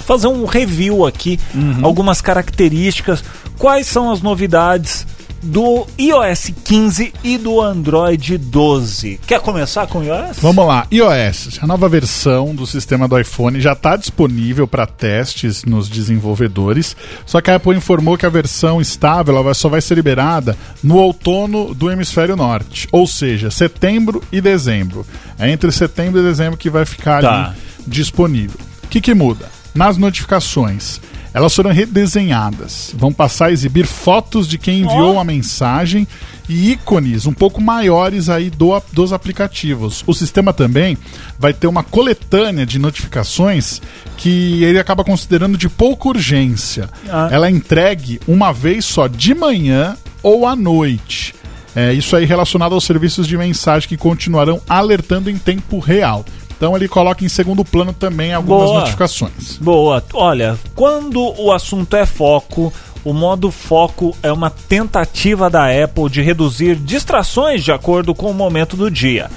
fazer 0.00 0.26
um 0.26 0.44
review 0.44 1.06
aqui, 1.06 1.38
uhum. 1.54 1.78
algumas 1.82 2.20
características, 2.20 3.22
quais 3.58 3.86
são 3.86 4.10
as 4.10 4.20
novidades 4.20 5.06
do 5.44 5.86
iOS 5.98 6.52
15 6.64 7.12
e 7.22 7.36
do 7.36 7.60
Android 7.60 8.38
12. 8.38 9.20
Quer 9.26 9.40
começar 9.40 9.86
com 9.86 9.98
o 9.98 10.02
iOS? 10.02 10.38
Vamos 10.40 10.66
lá, 10.66 10.86
iOS, 10.90 11.58
a 11.60 11.66
nova 11.66 11.88
versão 11.88 12.54
do 12.54 12.66
sistema 12.66 13.06
do 13.06 13.18
iPhone 13.18 13.60
já 13.60 13.72
está 13.72 13.96
disponível 13.96 14.66
para 14.66 14.86
testes 14.86 15.64
nos 15.64 15.88
desenvolvedores, 15.88 16.96
só 17.26 17.40
que 17.40 17.50
a 17.50 17.56
Apple 17.56 17.76
informou 17.76 18.16
que 18.16 18.26
a 18.26 18.30
versão 18.30 18.80
estável 18.80 19.54
só 19.54 19.68
vai 19.68 19.80
ser 19.80 19.94
liberada 19.94 20.56
no 20.82 20.96
outono 20.96 21.74
do 21.74 21.90
hemisfério 21.90 22.36
norte, 22.36 22.88
ou 22.90 23.06
seja, 23.06 23.50
setembro 23.50 24.22
e 24.32 24.40
dezembro. 24.40 25.06
É 25.38 25.50
entre 25.50 25.70
setembro 25.70 26.20
e 26.20 26.24
dezembro 26.24 26.56
que 26.56 26.70
vai 26.70 26.84
ficar 26.84 27.20
tá. 27.22 27.46
ali 27.46 27.56
disponível. 27.86 28.58
O 28.82 28.88
que, 28.88 29.00
que 29.00 29.14
muda? 29.14 29.50
Nas 29.74 29.96
notificações 29.96 31.00
elas 31.34 31.52
foram 31.52 31.72
redesenhadas. 31.72 32.94
Vão 32.96 33.12
passar 33.12 33.46
a 33.46 33.52
exibir 33.52 33.86
fotos 33.86 34.46
de 34.46 34.56
quem 34.56 34.82
enviou 34.82 35.08
oh. 35.08 35.12
uma 35.14 35.24
mensagem 35.24 36.06
e 36.48 36.70
ícones 36.70 37.26
um 37.26 37.32
pouco 37.32 37.60
maiores 37.60 38.28
aí 38.28 38.50
do, 38.50 38.80
dos 38.92 39.12
aplicativos. 39.12 40.04
O 40.06 40.14
sistema 40.14 40.52
também 40.52 40.96
vai 41.36 41.52
ter 41.52 41.66
uma 41.66 41.82
coletânea 41.82 42.64
de 42.64 42.78
notificações 42.78 43.82
que 44.16 44.62
ele 44.62 44.78
acaba 44.78 45.02
considerando 45.02 45.58
de 45.58 45.68
pouca 45.68 46.08
urgência. 46.08 46.88
Ah. 47.08 47.28
Ela 47.32 47.48
é 47.48 47.50
entregue 47.50 48.20
uma 48.28 48.52
vez 48.52 48.84
só 48.84 49.08
de 49.08 49.34
manhã 49.34 49.96
ou 50.22 50.46
à 50.46 50.54
noite. 50.54 51.34
É, 51.74 51.92
isso 51.92 52.14
aí 52.14 52.24
relacionado 52.24 52.72
aos 52.72 52.84
serviços 52.84 53.26
de 53.26 53.36
mensagem 53.36 53.88
que 53.88 53.96
continuarão 53.96 54.60
alertando 54.68 55.28
em 55.28 55.36
tempo 55.36 55.80
real. 55.80 56.24
Então 56.56 56.76
ele 56.76 56.88
coloca 56.88 57.24
em 57.24 57.28
segundo 57.28 57.64
plano 57.64 57.92
também 57.92 58.32
algumas 58.32 58.68
Boa. 58.68 58.80
notificações. 58.80 59.58
Boa. 59.58 60.02
Olha, 60.12 60.58
quando 60.74 61.20
o 61.38 61.52
assunto 61.52 61.96
é 61.96 62.06
foco, 62.06 62.72
o 63.04 63.12
modo 63.12 63.50
foco 63.50 64.16
é 64.22 64.32
uma 64.32 64.48
tentativa 64.50 65.50
da 65.50 65.66
Apple 65.66 66.08
de 66.08 66.22
reduzir 66.22 66.76
distrações 66.76 67.62
de 67.62 67.70
acordo 67.70 68.14
com 68.14 68.30
o 68.30 68.34
momento 68.34 68.76
do 68.76 68.90
dia. 68.90 69.30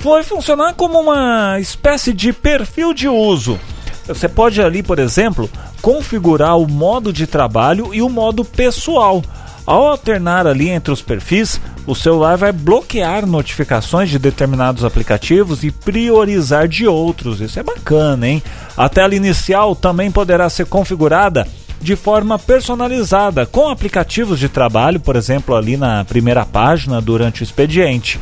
Foi 0.00 0.22
funcionar 0.22 0.74
como 0.74 1.00
uma 1.00 1.58
espécie 1.58 2.12
de 2.12 2.32
perfil 2.32 2.92
de 2.92 3.08
uso. 3.08 3.58
Você 4.06 4.28
pode 4.28 4.60
ali, 4.60 4.82
por 4.82 4.98
exemplo, 4.98 5.50
configurar 5.80 6.58
o 6.58 6.68
modo 6.68 7.12
de 7.12 7.26
trabalho 7.26 7.94
e 7.94 8.02
o 8.02 8.08
modo 8.08 8.44
pessoal. 8.44 9.22
Ao 9.66 9.88
alternar 9.88 10.46
ali 10.46 10.68
entre 10.68 10.92
os 10.92 11.02
perfis, 11.02 11.60
o 11.86 11.94
celular 11.94 12.36
vai 12.36 12.52
bloquear 12.52 13.26
notificações 13.26 14.08
de 14.08 14.18
determinados 14.18 14.84
aplicativos 14.84 15.64
e 15.64 15.72
priorizar 15.72 16.68
de 16.68 16.86
outros. 16.86 17.40
Isso 17.40 17.58
é 17.58 17.64
bacana, 17.64 18.28
hein? 18.28 18.42
A 18.76 18.88
tela 18.88 19.16
inicial 19.16 19.74
também 19.74 20.10
poderá 20.10 20.48
ser 20.48 20.66
configurada 20.66 21.48
de 21.80 21.96
forma 21.96 22.38
personalizada 22.38 23.44
com 23.44 23.68
aplicativos 23.68 24.38
de 24.38 24.48
trabalho, 24.48 25.00
por 25.00 25.16
exemplo, 25.16 25.54
ali 25.54 25.76
na 25.76 26.04
primeira 26.04 26.44
página 26.46 27.00
durante 27.00 27.42
o 27.42 27.44
expediente. 27.44 28.20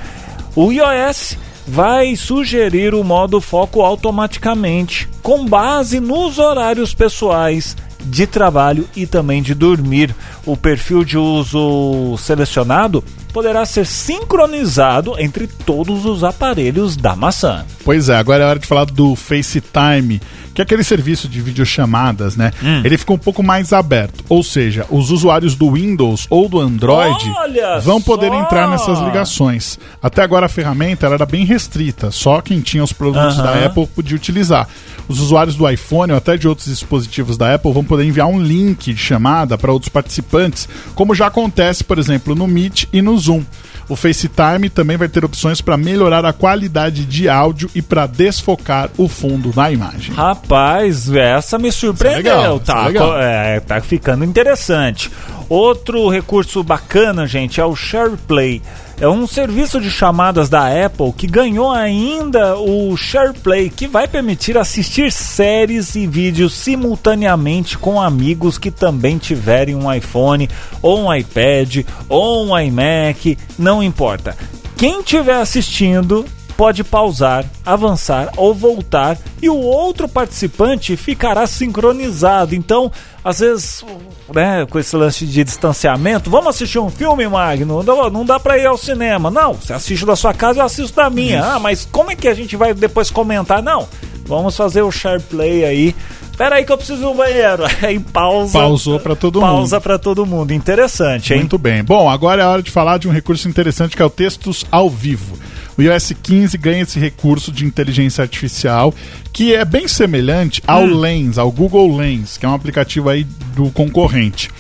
O 0.57 0.73
iOS 0.73 1.37
vai 1.67 2.17
sugerir 2.17 2.95
o 2.95 3.05
modo 3.05 3.41
foco 3.41 3.83
automaticamente, 3.83 5.09
com 5.23 5.47
base 5.47 6.01
nos 6.01 6.39
horários 6.39 6.95
pessoais 6.95 7.77
de 8.05 8.27
trabalho 8.27 8.89
e 8.95 9.07
também 9.07 9.43
de 9.43 9.55
dormir. 9.55 10.15
O 10.45 10.57
perfil 10.57 11.05
de 11.05 11.19
uso 11.19 12.17
selecionado 12.19 13.03
poderá 13.35 13.67
ser 13.67 13.85
sincronizado 13.85 15.19
entre 15.19 15.49
todos 15.49 16.07
os 16.07 16.23
aparelhos 16.23 16.97
da 16.97 17.17
maçã. 17.17 17.67
Pois 17.85 18.09
é, 18.09 18.17
agora 18.17 18.45
é 18.45 18.47
hora 18.47 18.59
de 18.61 18.67
falar 18.67 18.85
do 18.85 19.17
FaceTime 19.17 20.21
que 20.55 20.63
é 20.63 20.65
aquele 20.65 20.85
serviço 20.85 21.29
de 21.29 21.41
videochamadas, 21.41 22.37
né? 22.37 22.53
Hum. 22.63 22.81
Ele 22.85 22.97
fica 22.97 23.13
um 23.13 23.19
pouco 23.19 23.43
mais 23.43 23.73
aberto. 23.73 24.25
Ou 24.29 24.43
seja, 24.43 24.87
os 24.89 25.11
usuários 25.11 25.57
do 25.57 25.73
Windows 25.73 26.27
ou 26.31 26.49
do 26.49 26.61
Android 26.61 27.29
Olha 27.37 27.81
vão 27.81 28.01
poder 28.01 28.29
só. 28.29 28.41
entrar 28.41 28.69
nessas 28.69 29.01
ligações. 29.01 29.79
Até 30.01 30.23
agora 30.23 30.47
a 30.47 30.49
ferramenta 30.49 31.07
era 31.07 31.27
bem 31.27 31.45
restrita, 31.45 32.13
só 32.13 32.41
quem 32.41 32.61
tinha 32.61 32.85
os 32.85 32.93
produtos 32.93 33.37
da 33.39 33.67
Apple 33.67 33.89
podia 33.89 34.17
utilizar. 34.17 34.69
Os 35.09 35.21
usuários 35.21 35.57
do 35.57 35.69
iPhone 35.69 36.13
ou 36.13 36.19
até 36.19 36.37
de 36.37 36.47
outros 36.47 36.69
dispositivos 36.69 37.37
da 37.37 37.55
Apple 37.55 37.73
vão 37.73 37.85
poder 37.85 38.05
enviar 38.05 38.29
um 38.29 38.41
link 38.41 38.95
de 38.95 38.99
chamada 38.99 39.59
para 39.59 39.73
outros 39.73 39.89
participantes, 39.89 40.69
como 40.95 41.15
já 41.15 41.27
acontece, 41.27 41.83
por 41.83 41.99
exemplo, 41.99 42.35
no 42.35 42.47
Meet 42.47 42.85
e 42.93 43.03
no 43.03 43.13
Zoom. 43.25 43.43
O 43.89 43.97
FaceTime 43.97 44.71
também 44.71 44.97
vai 44.97 45.09
ter 45.09 45.25
opções 45.25 45.61
para 45.61 45.77
melhorar 45.77 46.25
a 46.25 46.33
qualidade 46.33 47.05
de 47.05 47.29
áudio 47.29 47.71
e 47.75 47.83
para 47.83 48.07
desfocar 48.07 48.89
o 48.97 49.09
fundo 49.09 49.51
da 49.51 49.71
imagem. 49.71 50.15
Rapaz, 50.15 51.11
essa 51.13 51.59
me 51.59 51.71
surpreendeu. 51.71 52.33
É 52.33 52.37
legal, 52.37 52.61
tá, 52.61 52.87
é 53.21 53.57
é, 53.57 53.61
tá 53.61 53.81
ficando 53.81 54.25
interessante. 54.25 55.11
Outro 55.49 56.09
recurso 56.09 56.63
bacana, 56.63 57.27
gente, 57.27 57.61
é 57.61 57.65
o 57.65 57.77
SharePlay. 57.77 58.63
É 59.01 59.09
um 59.09 59.27
serviço 59.27 59.81
de 59.81 59.91
chamadas 59.91 60.49
da 60.49 60.87
Apple 60.87 61.13
que 61.13 61.27
ganhou 61.27 61.71
ainda 61.71 62.57
o 62.57 62.97
SharePlay, 62.97 63.69
que 63.69 63.89
vai 63.89 64.07
permitir 64.07 64.57
assistir 64.57 65.11
séries 65.11 65.97
e 65.97 66.07
vídeos 66.07 66.55
simultaneamente 66.55 67.77
com 67.77 68.01
amigos 68.01 68.57
que 68.57 68.71
também 68.71 69.19
tiverem 69.19 69.75
um 69.75 69.93
iPhone, 69.93 70.49
ou 70.81 71.07
um 71.07 71.15
iPad, 71.15 71.85
ou 72.09 72.47
um 72.47 72.59
iMac, 72.59 73.37
não 73.59 73.83
importa. 73.83 74.37
Quem 74.77 75.01
estiver 75.01 75.41
assistindo 75.41 76.25
pode 76.57 76.83
pausar, 76.85 77.45
avançar 77.65 78.31
ou 78.37 78.55
voltar 78.55 79.19
e 79.43 79.49
o 79.49 79.57
outro 79.57 80.09
participante 80.09 80.97
ficará 80.97 81.47
sincronizado. 81.47 82.55
Então, 82.55 82.91
às 83.25 83.41
vezes, 83.41 83.85
né, 84.33 84.67
com 84.69 84.79
esse 84.79 84.95
lance 84.97 85.27
de 85.27 85.45
distanciamento, 85.45 86.31
vamos 86.31 86.49
assistir 86.49 86.79
um 86.79 86.91
filme, 86.91 87.27
Magno? 87.29 87.83
Não, 87.83 88.11
não 88.11 88.25
dá 88.25 88.39
pra 88.39 88.59
ir 88.59 88.67
ao 88.67 88.77
cinema. 88.77 89.31
Não, 89.31 89.55
você 89.55 89.73
assiste 89.73 90.07
da 90.07 90.17
sua 90.17 90.33
casa, 90.35 90.61
eu 90.61 90.65
assisto 90.65 90.97
da 90.97 91.11
minha. 91.11 91.43
Ah, 91.45 91.59
mas 91.59 91.87
como 91.91 92.11
é 92.11 92.17
que 92.17 92.29
a 92.29 92.35
gente 92.35 92.57
vai 92.57 92.73
depois 92.75 93.11
comentar? 93.11 93.63
Não, 93.63 93.89
vamos 94.27 94.57
fazer 94.57 94.83
o 94.83 94.91
share 94.93 95.21
play 95.23 95.65
aí. 95.65 95.95
Pera 96.37 96.57
aí 96.57 96.65
que 96.65 96.73
eu 96.73 96.77
preciso 96.77 97.01
ir 97.01 97.05
no 97.05 97.15
banheiro. 97.15 97.63
Aí 97.81 98.01
pausa. 98.01 98.59
Pausou 98.59 98.99
pra 98.99 99.15
todo 99.15 99.39
Pausa 99.39 99.77
mundo. 99.77 99.83
pra 99.85 99.99
todo 100.01 100.27
mundo. 100.27 100.53
Interessante, 100.53 101.33
hein? 101.33 101.39
Muito 101.39 101.57
bem. 101.57 101.85
Bom, 101.85 102.11
agora 102.11 102.43
é 102.43 102.45
a 102.45 102.49
hora 102.49 102.61
de 102.61 102.73
falar 102.73 102.99
de 102.99 103.07
um 103.07 103.13
recurso 103.13 103.49
interessante 103.49 103.95
que 103.95 104.03
é 104.03 104.05
o 104.05 104.11
textos 104.11 104.67
ao 104.69 104.91
vivo. 104.91 105.39
O 105.77 105.83
iOS 105.83 106.13
15 106.23 106.57
ganha 106.57 106.83
esse 106.83 106.99
recurso 106.99 107.51
de 107.51 107.65
inteligência 107.65 108.23
artificial 108.23 108.95
que 109.33 109.55
é 109.55 109.65
bem 109.65 109.89
semelhante 109.89 110.63
ao 110.67 110.85
Hum. 110.85 111.01
Lens, 111.01 111.39
ao 111.39 111.51
Google 111.51 111.97
Lens, 111.97 112.37
que 112.39 112.47
é 112.47 112.49
um 112.49 112.55
aplicativo 112.55 113.09
aí 113.09 113.25
do 113.55 113.71
concorrente. 113.71 114.51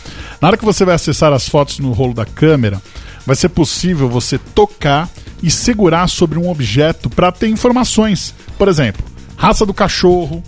Na 0.40 0.48
hora 0.48 0.56
que 0.56 0.64
você 0.64 0.84
vai 0.84 0.94
acessar 0.94 1.32
as 1.32 1.48
fotos 1.48 1.78
no 1.78 1.92
rolo 1.92 2.14
da 2.14 2.24
câmera, 2.24 2.82
vai 3.24 3.36
ser 3.36 3.48
possível 3.50 4.08
você 4.08 4.38
tocar 4.38 5.08
e 5.42 5.50
segurar 5.50 6.08
sobre 6.08 6.38
um 6.38 6.48
objeto 6.50 7.08
para 7.08 7.30
ter 7.30 7.48
informações. 7.48 8.34
Por 8.58 8.66
exemplo, 8.68 9.04
raça 9.36 9.64
do 9.64 9.72
cachorro, 9.72 10.42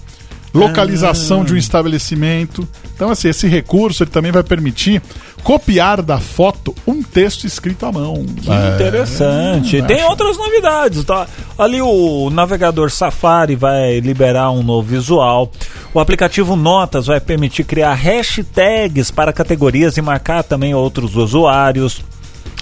localização 0.56 1.44
de 1.44 1.54
um 1.54 1.56
estabelecimento. 1.56 2.66
Então, 2.94 3.10
assim, 3.10 3.28
esse 3.28 3.46
recurso 3.46 4.02
ele 4.02 4.10
também 4.10 4.32
vai 4.32 4.42
permitir 4.42 5.02
copiar 5.42 6.02
da 6.02 6.18
foto 6.18 6.74
um 6.86 7.02
texto 7.02 7.44
escrito 7.44 7.86
à 7.86 7.92
mão. 7.92 8.24
Que 8.24 8.50
É, 8.50 8.74
interessante. 8.74 9.82
Tem 9.82 10.02
outras 10.04 10.36
novidades, 10.36 11.04
tá? 11.04 11.26
Ali 11.56 11.80
o 11.80 12.30
navegador 12.30 12.90
Safari 12.90 13.54
vai 13.54 14.00
liberar 14.00 14.50
um 14.50 14.62
novo 14.62 14.88
visual. 14.88 15.52
O 15.94 16.00
aplicativo 16.00 16.56
Notas 16.56 17.06
vai 17.06 17.20
permitir 17.20 17.64
criar 17.64 17.94
hashtags 17.94 19.10
para 19.10 19.32
categorias 19.32 19.96
e 19.96 20.02
marcar 20.02 20.42
também 20.42 20.74
outros 20.74 21.16
usuários. 21.16 22.02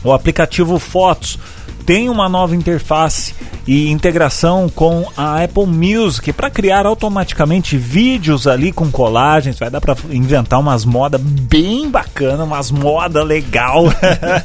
O 0.02 0.12
aplicativo 0.12 0.78
Fotos 0.78 1.38
tem 1.86 2.08
uma 2.08 2.28
nova 2.28 2.56
interface 2.56 3.34
e 3.66 3.90
integração 3.90 4.68
com 4.68 5.06
a 5.16 5.42
Apple 5.42 5.66
Music 5.66 6.32
para 6.32 6.50
criar 6.50 6.86
automaticamente 6.86 7.76
vídeos 7.76 8.46
ali 8.46 8.72
com 8.72 8.90
colagens. 8.90 9.58
Vai 9.58 9.70
dar 9.70 9.80
para 9.80 9.96
inventar 10.10 10.60
umas 10.60 10.84
modas 10.84 11.20
bem 11.20 11.90
bacana, 11.90 12.44
umas 12.44 12.70
moda 12.70 13.22
legal. 13.22 13.84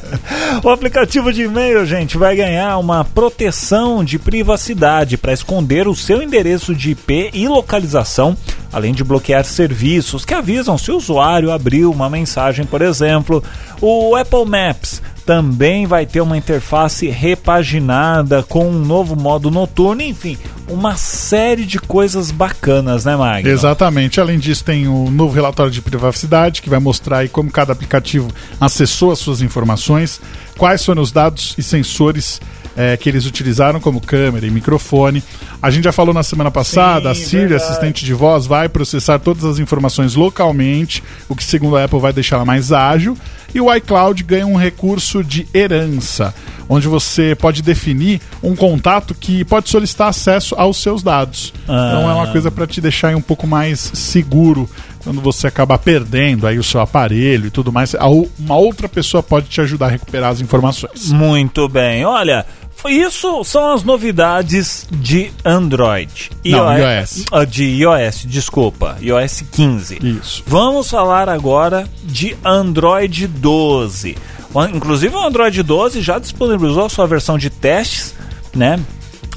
o 0.62 0.68
aplicativo 0.68 1.32
de 1.32 1.42
e-mail, 1.42 1.84
gente, 1.84 2.16
vai 2.16 2.34
ganhar 2.34 2.78
uma 2.78 3.04
proteção 3.04 4.02
de 4.04 4.18
privacidade 4.18 5.16
para 5.16 5.32
esconder 5.32 5.86
o 5.86 5.94
seu 5.94 6.22
endereço 6.22 6.74
de 6.74 6.92
IP 6.92 7.30
e 7.32 7.46
localização, 7.46 8.36
além 8.72 8.92
de 8.92 9.04
bloquear 9.04 9.44
serviços 9.44 10.24
que 10.24 10.34
avisam 10.34 10.78
se 10.78 10.90
o 10.90 10.96
usuário 10.96 11.52
abriu 11.52 11.90
uma 11.90 12.08
mensagem, 12.08 12.64
por 12.64 12.80
exemplo. 12.80 13.42
O 13.80 14.14
Apple 14.16 14.44
Maps 14.44 15.02
também 15.30 15.86
vai 15.86 16.06
ter 16.06 16.20
uma 16.20 16.36
interface 16.36 17.08
repaginada 17.08 18.42
com 18.42 18.68
um 18.68 18.84
novo 18.84 19.14
modo 19.14 19.48
noturno, 19.48 20.02
enfim, 20.02 20.36
uma 20.66 20.96
série 20.96 21.64
de 21.64 21.78
coisas 21.78 22.32
bacanas, 22.32 23.04
né, 23.04 23.14
Magno? 23.14 23.48
Exatamente. 23.48 24.20
Além 24.20 24.40
disso, 24.40 24.64
tem 24.64 24.88
o 24.88 25.08
novo 25.08 25.32
relatório 25.32 25.70
de 25.70 25.80
privacidade, 25.80 26.60
que 26.60 26.68
vai 26.68 26.80
mostrar 26.80 27.18
aí 27.18 27.28
como 27.28 27.48
cada 27.48 27.72
aplicativo 27.72 28.28
acessou 28.60 29.12
as 29.12 29.20
suas 29.20 29.40
informações, 29.40 30.20
quais 30.58 30.84
foram 30.84 31.00
os 31.00 31.12
dados 31.12 31.54
e 31.56 31.62
sensores 31.62 32.40
eh, 32.80 32.96
que 32.96 33.10
eles 33.10 33.26
utilizaram, 33.26 33.78
como 33.78 34.00
câmera 34.00 34.46
e 34.46 34.50
microfone. 34.50 35.22
A 35.60 35.70
gente 35.70 35.84
já 35.84 35.92
falou 35.92 36.14
na 36.14 36.22
semana 36.22 36.50
passada, 36.50 37.14
Sim, 37.14 37.22
a 37.22 37.26
Siri, 37.26 37.46
verdade. 37.48 37.62
assistente 37.62 38.04
de 38.06 38.14
voz, 38.14 38.46
vai 38.46 38.70
processar 38.70 39.18
todas 39.18 39.44
as 39.44 39.58
informações 39.58 40.14
localmente, 40.14 41.02
o 41.28 41.36
que, 41.36 41.44
segundo 41.44 41.76
a 41.76 41.84
Apple, 41.84 42.00
vai 42.00 42.12
deixá-la 42.14 42.44
mais 42.46 42.72
ágil. 42.72 43.18
E 43.54 43.60
o 43.60 43.74
iCloud 43.74 44.22
ganha 44.22 44.46
um 44.46 44.56
recurso 44.56 45.22
de 45.22 45.46
herança, 45.52 46.32
onde 46.68 46.88
você 46.88 47.34
pode 47.34 47.60
definir 47.60 48.20
um 48.42 48.56
contato 48.56 49.12
que 49.12 49.44
pode 49.44 49.68
solicitar 49.68 50.08
acesso 50.08 50.54
aos 50.56 50.80
seus 50.80 51.02
dados. 51.02 51.52
Então 51.64 52.08
é 52.08 52.14
uma 52.14 52.28
coisa 52.28 52.50
para 52.50 52.66
te 52.66 52.80
deixar 52.80 53.14
um 53.14 53.20
pouco 53.20 53.46
mais 53.46 53.90
seguro 53.92 54.70
quando 55.02 55.20
você 55.20 55.48
acabar 55.48 55.78
perdendo 55.78 56.46
aí 56.46 56.58
o 56.58 56.62
seu 56.62 56.80
aparelho 56.80 57.46
e 57.46 57.50
tudo 57.50 57.72
mais. 57.72 57.94
Uma 58.38 58.56
outra 58.56 58.88
pessoa 58.88 59.22
pode 59.22 59.48
te 59.48 59.60
ajudar 59.60 59.86
a 59.86 59.90
recuperar 59.90 60.30
as 60.30 60.40
informações. 60.40 61.10
Muito 61.10 61.68
bem. 61.68 62.04
Olha, 62.04 62.46
isso 62.88 63.42
são 63.44 63.72
as 63.74 63.82
novidades 63.84 64.86
de 64.90 65.30
Android. 65.44 66.30
Não, 66.44 66.76
iOS. 66.78 67.24
Ah, 67.32 67.44
de 67.44 67.64
iOS, 67.64 68.24
desculpa. 68.26 68.96
iOS 69.00 69.42
15. 69.52 69.98
Isso. 70.02 70.42
Vamos 70.46 70.88
falar 70.90 71.28
agora 71.28 71.88
de 72.02 72.36
Android 72.44 73.26
12. 73.26 74.16
O- 74.54 74.64
Inclusive 74.64 75.14
o 75.14 75.20
Android 75.24 75.62
12 75.62 76.00
já 76.00 76.18
disponibilizou 76.18 76.84
a 76.86 76.88
sua 76.88 77.06
versão 77.06 77.36
de 77.38 77.50
testes, 77.50 78.14
né? 78.54 78.78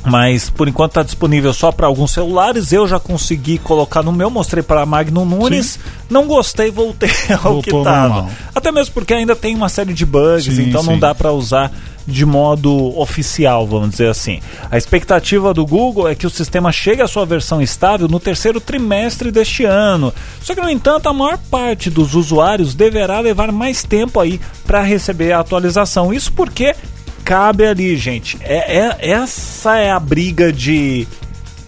Mas 0.05 0.49
por 0.49 0.67
enquanto 0.67 0.91
está 0.91 1.03
disponível 1.03 1.53
só 1.53 1.71
para 1.71 1.87
alguns 1.87 2.11
celulares. 2.11 2.73
Eu 2.73 2.85
já 2.85 2.99
consegui 2.99 3.57
colocar 3.57 4.03
no 4.03 4.11
meu, 4.11 4.29
mostrei 4.29 4.61
para 4.61 4.85
Magno 4.85 5.23
Nunes. 5.23 5.79
Não 6.09 6.27
gostei, 6.27 6.69
voltei 6.69 7.09
ao 7.31 7.61
que 7.61 7.71
Voltou 7.71 7.75
ao 7.79 7.81
estava. 7.85 8.29
Até 8.53 8.69
mesmo 8.69 8.93
porque 8.93 9.13
ainda 9.13 9.33
tem 9.33 9.55
uma 9.55 9.69
série 9.69 9.93
de 9.93 10.05
bugs, 10.05 10.53
Sim, 10.53 10.63
então 10.69 10.83
não 10.83 10.95
sim. 10.95 10.99
dá 10.99 11.15
para 11.15 11.31
usar 11.31 11.71
de 12.05 12.25
modo 12.25 12.97
oficial, 12.99 13.65
vamos 13.65 13.91
dizer 13.91 14.09
assim. 14.09 14.39
A 14.69 14.77
expectativa 14.77 15.53
do 15.53 15.65
Google 15.65 16.07
é 16.07 16.15
que 16.15 16.27
o 16.27 16.29
sistema 16.29 16.71
chegue 16.71 17.01
à 17.01 17.07
sua 17.07 17.25
versão 17.25 17.61
estável 17.61 18.07
no 18.07 18.19
terceiro 18.19 18.59
trimestre 18.59 19.31
deste 19.31 19.63
ano. 19.65 20.13
Só 20.41 20.53
que, 20.53 20.61
no 20.61 20.69
entanto, 20.69 21.07
a 21.07 21.13
maior 21.13 21.37
parte 21.49 21.89
dos 21.89 22.13
usuários 22.13 22.75
deverá 22.75 23.19
levar 23.19 23.51
mais 23.51 23.83
tempo 23.83 24.19
aí 24.19 24.39
para 24.65 24.81
receber 24.81 25.31
a 25.31 25.39
atualização. 25.39 26.13
Isso 26.13 26.31
porque 26.33 26.75
cabe 27.23 27.65
ali, 27.65 27.95
gente. 27.95 28.37
É, 28.41 28.77
é- 28.77 28.97
essa 29.11 29.77
é 29.77 29.91
a 29.91 29.99
briga 29.99 30.51
de, 30.51 31.07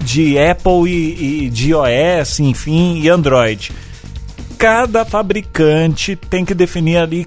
de 0.01 0.37
Apple 0.37 0.89
e, 0.89 1.45
e 1.45 1.49
de 1.49 1.69
iOS, 1.71 2.39
enfim, 2.41 2.99
e 3.01 3.09
Android 3.09 3.71
cada 4.57 5.03
fabricante 5.03 6.15
tem 6.15 6.45
que 6.45 6.53
definir 6.53 6.97
ali 6.97 7.25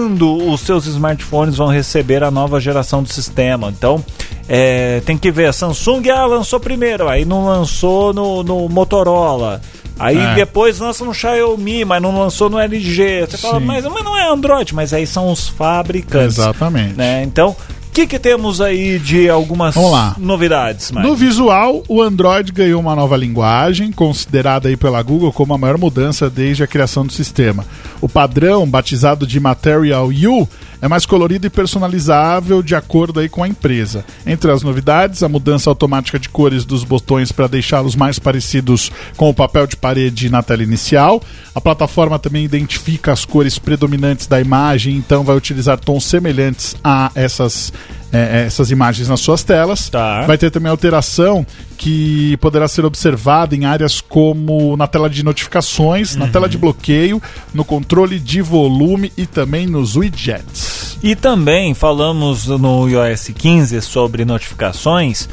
quando 0.00 0.50
os 0.50 0.62
seus 0.62 0.86
smartphones 0.86 1.56
vão 1.56 1.68
receber 1.68 2.24
a 2.24 2.30
nova 2.30 2.58
geração 2.58 3.02
do 3.02 3.12
sistema. 3.12 3.68
Então, 3.68 4.02
é, 4.48 5.00
tem 5.04 5.18
que 5.18 5.30
ver. 5.30 5.46
A 5.46 5.52
Samsung 5.52 6.08
ah, 6.08 6.24
lançou 6.24 6.58
primeiro, 6.58 7.06
aí 7.06 7.24
não 7.26 7.44
lançou 7.44 8.14
no, 8.14 8.42
no 8.42 8.66
Motorola. 8.68 9.60
Aí 9.98 10.16
É. 10.16 10.34
depois 10.34 10.78
lança 10.78 11.04
no 11.04 11.12
Xiaomi, 11.12 11.84
mas 11.84 12.00
não 12.00 12.18
lançou 12.18 12.48
no 12.48 12.58
LG. 12.58 13.26
Você 13.28 13.36
fala, 13.36 13.60
Sim. 13.60 13.66
mas, 13.66 13.84
mas 13.84 14.02
não 14.02 14.16
é 14.16 14.26
Android, 14.26 14.74
mas 14.74 14.94
aí 14.94 15.06
são 15.06 15.30
os 15.30 15.48
fabricantes. 15.48 16.38
Exatamente. 16.38 16.94
Né? 16.94 17.22
Então, 17.22 17.54
que, 18.00 18.06
que 18.06 18.18
temos 18.18 18.60
aí 18.60 18.98
de 18.98 19.28
algumas 19.28 19.74
novidades, 20.16 20.90
Mike? 20.90 21.06
No 21.06 21.14
visual, 21.14 21.82
o 21.88 22.00
Android 22.00 22.52
ganhou 22.52 22.80
uma 22.80 22.96
nova 22.96 23.16
linguagem, 23.16 23.92
considerada 23.92 24.68
aí 24.68 24.76
pela 24.76 25.02
Google 25.02 25.32
como 25.32 25.52
a 25.52 25.58
maior 25.58 25.76
mudança 25.76 26.30
desde 26.30 26.62
a 26.62 26.66
criação 26.66 27.04
do 27.04 27.12
sistema. 27.12 27.64
O 28.00 28.08
padrão, 28.08 28.68
batizado 28.68 29.26
de 29.26 29.38
Material 29.38 30.08
U, 30.08 30.48
é 30.80 30.88
mais 30.88 31.04
colorido 31.04 31.46
e 31.46 31.50
personalizável 31.50 32.62
de 32.62 32.74
acordo 32.74 33.20
aí 33.20 33.28
com 33.28 33.42
a 33.42 33.48
empresa. 33.48 34.04
Entre 34.26 34.50
as 34.50 34.62
novidades, 34.62 35.22
a 35.22 35.28
mudança 35.28 35.68
automática 35.68 36.18
de 36.18 36.28
cores 36.28 36.64
dos 36.64 36.84
botões 36.84 37.30
para 37.30 37.46
deixá-los 37.46 37.94
mais 37.94 38.18
parecidos 38.18 38.90
com 39.16 39.28
o 39.28 39.34
papel 39.34 39.66
de 39.66 39.76
parede 39.76 40.30
na 40.30 40.42
tela 40.42 40.62
inicial. 40.62 41.22
A 41.54 41.60
plataforma 41.60 42.18
também 42.18 42.44
identifica 42.44 43.12
as 43.12 43.24
cores 43.24 43.58
predominantes 43.58 44.26
da 44.26 44.40
imagem, 44.40 44.96
então 44.96 45.24
vai 45.24 45.36
utilizar 45.36 45.78
tons 45.78 46.04
semelhantes 46.04 46.76
a 46.82 47.10
essas, 47.14 47.72
eh, 48.12 48.44
essas 48.46 48.70
imagens 48.70 49.08
nas 49.08 49.20
suas 49.20 49.42
telas. 49.42 49.88
Tá. 49.88 50.22
Vai 50.26 50.36
ter 50.36 50.50
também 50.50 50.70
alteração 50.70 51.46
que 51.76 52.36
poderá 52.38 52.68
ser 52.68 52.84
observada 52.84 53.54
em 53.54 53.64
áreas 53.64 54.00
como 54.00 54.76
na 54.76 54.86
tela 54.86 55.08
de 55.08 55.24
notificações, 55.24 56.16
na 56.16 56.28
tela 56.28 56.48
de 56.48 56.58
bloqueio, 56.58 57.22
no 57.54 57.64
controle 57.64 58.18
de 58.18 58.42
volume 58.42 59.12
e 59.16 59.26
também 59.26 59.66
nos 59.66 59.96
widgets. 59.96 60.98
E 61.02 61.14
também 61.14 61.72
falamos 61.72 62.46
no 62.46 62.88
iOS 62.88 63.30
15 63.34 63.80
sobre 63.80 64.24
notificações. 64.24 65.28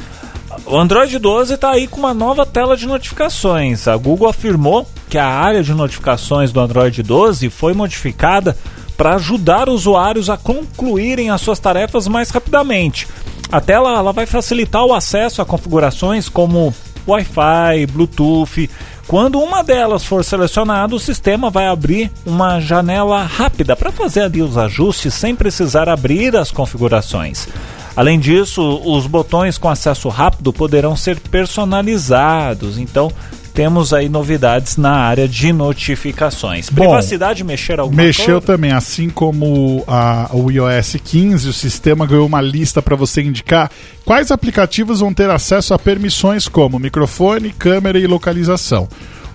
O 0.64 0.76
Android 0.76 1.18
12 1.18 1.54
está 1.54 1.70
aí 1.70 1.86
com 1.86 1.98
uma 1.98 2.14
nova 2.14 2.46
tela 2.46 2.76
de 2.76 2.86
notificações. 2.86 3.86
A 3.86 3.96
Google 3.96 4.28
afirmou 4.28 4.88
que 5.08 5.18
a 5.18 5.26
área 5.26 5.62
de 5.62 5.72
notificações 5.74 6.52
do 6.52 6.60
Android 6.60 7.02
12 7.02 7.50
foi 7.50 7.74
modificada 7.74 8.56
para 8.98 9.14
ajudar 9.14 9.68
usuários 9.68 10.28
a 10.28 10.36
concluírem 10.36 11.30
as 11.30 11.40
suas 11.40 11.60
tarefas 11.60 12.08
mais 12.08 12.30
rapidamente. 12.30 13.06
A 13.50 13.60
tela 13.60 13.96
ela 13.96 14.12
vai 14.12 14.26
facilitar 14.26 14.84
o 14.84 14.92
acesso 14.92 15.40
a 15.40 15.46
configurações 15.46 16.28
como 16.28 16.74
Wi-Fi, 17.06 17.86
Bluetooth. 17.90 18.68
Quando 19.06 19.40
uma 19.40 19.62
delas 19.62 20.04
for 20.04 20.22
selecionada, 20.24 20.94
o 20.94 21.00
sistema 21.00 21.48
vai 21.48 21.68
abrir 21.68 22.10
uma 22.26 22.60
janela 22.60 23.22
rápida 23.22 23.76
para 23.76 23.92
fazer 23.92 24.22
ali 24.22 24.42
os 24.42 24.58
ajustes 24.58 25.14
sem 25.14 25.34
precisar 25.34 25.88
abrir 25.88 26.36
as 26.36 26.50
configurações. 26.50 27.48
Além 27.96 28.18
disso, 28.18 28.82
os 28.84 29.06
botões 29.06 29.56
com 29.56 29.68
acesso 29.68 30.08
rápido 30.08 30.52
poderão 30.52 30.96
ser 30.96 31.18
personalizados. 31.18 32.78
Então, 32.78 33.10
temos 33.58 33.92
aí 33.92 34.08
novidades 34.08 34.76
na 34.76 34.92
área 34.92 35.26
de 35.26 35.52
notificações. 35.52 36.70
Bom, 36.70 36.82
Privacidade 36.82 37.42
mexer 37.42 37.80
alguma 37.80 38.00
Mexeu 38.00 38.40
coisa? 38.40 38.46
também, 38.46 38.70
assim 38.70 39.10
como 39.10 39.82
a, 39.88 40.30
o 40.32 40.48
iOS 40.48 40.94
15, 41.02 41.48
o 41.48 41.52
sistema 41.52 42.06
ganhou 42.06 42.24
uma 42.24 42.40
lista 42.40 42.80
para 42.80 42.94
você 42.94 43.20
indicar 43.20 43.68
quais 44.04 44.30
aplicativos 44.30 45.00
vão 45.00 45.12
ter 45.12 45.28
acesso 45.28 45.74
a 45.74 45.78
permissões 45.78 46.46
como 46.46 46.78
microfone, 46.78 47.50
câmera 47.50 47.98
e 47.98 48.06
localização. 48.06 48.88